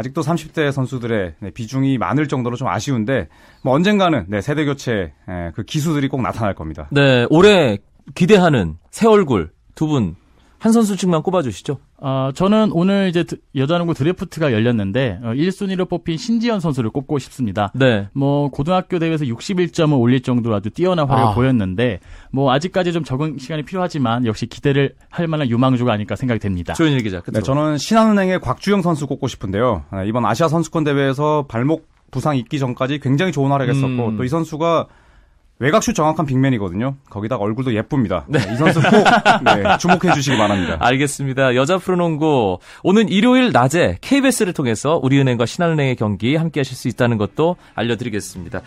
아직도 0.00 0.22
30대 0.22 0.72
선수들의 0.72 1.34
네, 1.40 1.50
비중이 1.50 1.98
많을 1.98 2.26
정도로 2.26 2.56
좀 2.56 2.68
아쉬운데 2.68 3.28
뭐 3.62 3.74
언젠가는 3.74 4.24
네, 4.28 4.40
세대 4.40 4.64
교체 4.64 5.12
예, 5.28 5.52
그 5.54 5.62
기수들이 5.62 6.08
꼭 6.08 6.22
나타날 6.22 6.54
겁니다. 6.54 6.88
네, 6.90 7.26
올해 7.28 7.76
기대하는 8.14 8.78
새 8.90 9.06
얼굴 9.06 9.50
두 9.74 9.86
분 9.86 10.16
한 10.60 10.72
선수씩만 10.72 11.22
꼽아주시죠. 11.22 11.78
아, 12.02 12.32
저는 12.34 12.70
오늘 12.72 13.08
이제 13.08 13.24
드- 13.24 13.36
여자농구 13.54 13.94
드래프트가 13.94 14.52
열렸는데 14.52 15.18
어, 15.22 15.26
1순위로 15.34 15.88
뽑힌 15.88 16.16
신지연 16.16 16.60
선수를 16.60 16.90
꼽고 16.90 17.18
싶습니다. 17.18 17.70
네. 17.74 18.08
뭐 18.14 18.48
고등학교 18.50 18.98
대회에서 18.98 19.24
61점을 19.26 19.98
올릴 20.00 20.22
정도로 20.22 20.54
아주 20.54 20.70
뛰어난 20.70 21.06
활약을 21.08 21.30
아. 21.32 21.34
보였는데 21.34 22.00
뭐 22.32 22.52
아직까지 22.52 22.92
좀 22.92 23.04
적응 23.04 23.36
시간이 23.38 23.64
필요하지만 23.64 24.24
역시 24.24 24.46
기대를 24.46 24.94
할 25.10 25.26
만한 25.26 25.48
유망주가 25.50 25.92
아닐까 25.92 26.16
생각이 26.16 26.40
됩니다. 26.40 26.72
조현일 26.74 27.02
기자. 27.02 27.20
네. 27.32 27.40
저는 27.42 27.76
신한은행의 27.78 28.40
곽주영 28.40 28.82
선수 28.82 29.06
꼽고 29.06 29.28
싶은데요. 29.28 29.84
네, 29.92 30.06
이번 30.08 30.24
아시아 30.24 30.48
선수권 30.48 30.84
대회에서 30.84 31.44
발목 31.48 31.88
부상 32.10 32.36
있기 32.36 32.58
전까지 32.58 32.98
굉장히 33.00 33.30
좋은 33.30 33.50
활약했었고 33.52 34.08
음. 34.08 34.16
또이 34.16 34.28
선수가 34.28 34.86
외곽슛 35.60 35.94
정확한 35.94 36.24
빅맨이거든요. 36.26 36.96
거기다가 37.10 37.44
얼굴도 37.44 37.74
예쁩니다. 37.74 38.24
네, 38.28 38.38
이 38.52 38.56
선수 38.56 38.80
꼭 38.80 38.90
네, 39.44 39.76
주목해 39.78 40.14
주시기 40.14 40.36
바랍니다. 40.38 40.76
알겠습니다. 40.80 41.54
여자 41.54 41.76
프로농구 41.76 42.58
오늘 42.82 43.10
일요일 43.10 43.52
낮에 43.52 43.98
KBS를 44.00 44.54
통해서 44.54 44.98
우리은행과 45.02 45.44
신한은행의 45.44 45.96
경기 45.96 46.34
함께 46.36 46.60
하실 46.60 46.76
수 46.76 46.88
있다는 46.88 47.18
것도 47.18 47.56
알려드리겠습니다. 47.74 48.62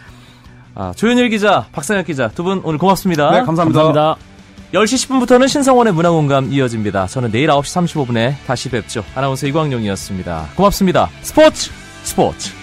아, 0.75 0.91
조현일 0.95 1.29
기자, 1.29 1.65
박상혁 1.71 2.05
기자 2.05 2.27
두 2.29 2.43
분 2.43 2.61
오늘 2.63 2.77
고맙습니다. 2.77 3.31
네, 3.31 3.41
감사합니다. 3.41 3.83
감사합니다. 3.83 4.15
10시 4.73 5.07
10분부터는 5.07 5.47
신성원의 5.47 5.93
문화공감 5.93 6.51
이어집니다. 6.51 7.05
저는 7.07 7.31
내일 7.31 7.47
9시 7.49 8.05
35분에 8.05 8.33
다시 8.47 8.69
뵙죠. 8.69 9.03
아나운서 9.15 9.45
이광용이었습니다. 9.47 10.49
고맙습니다. 10.55 11.09
스포츠 11.21 11.71
스포츠 12.03 12.62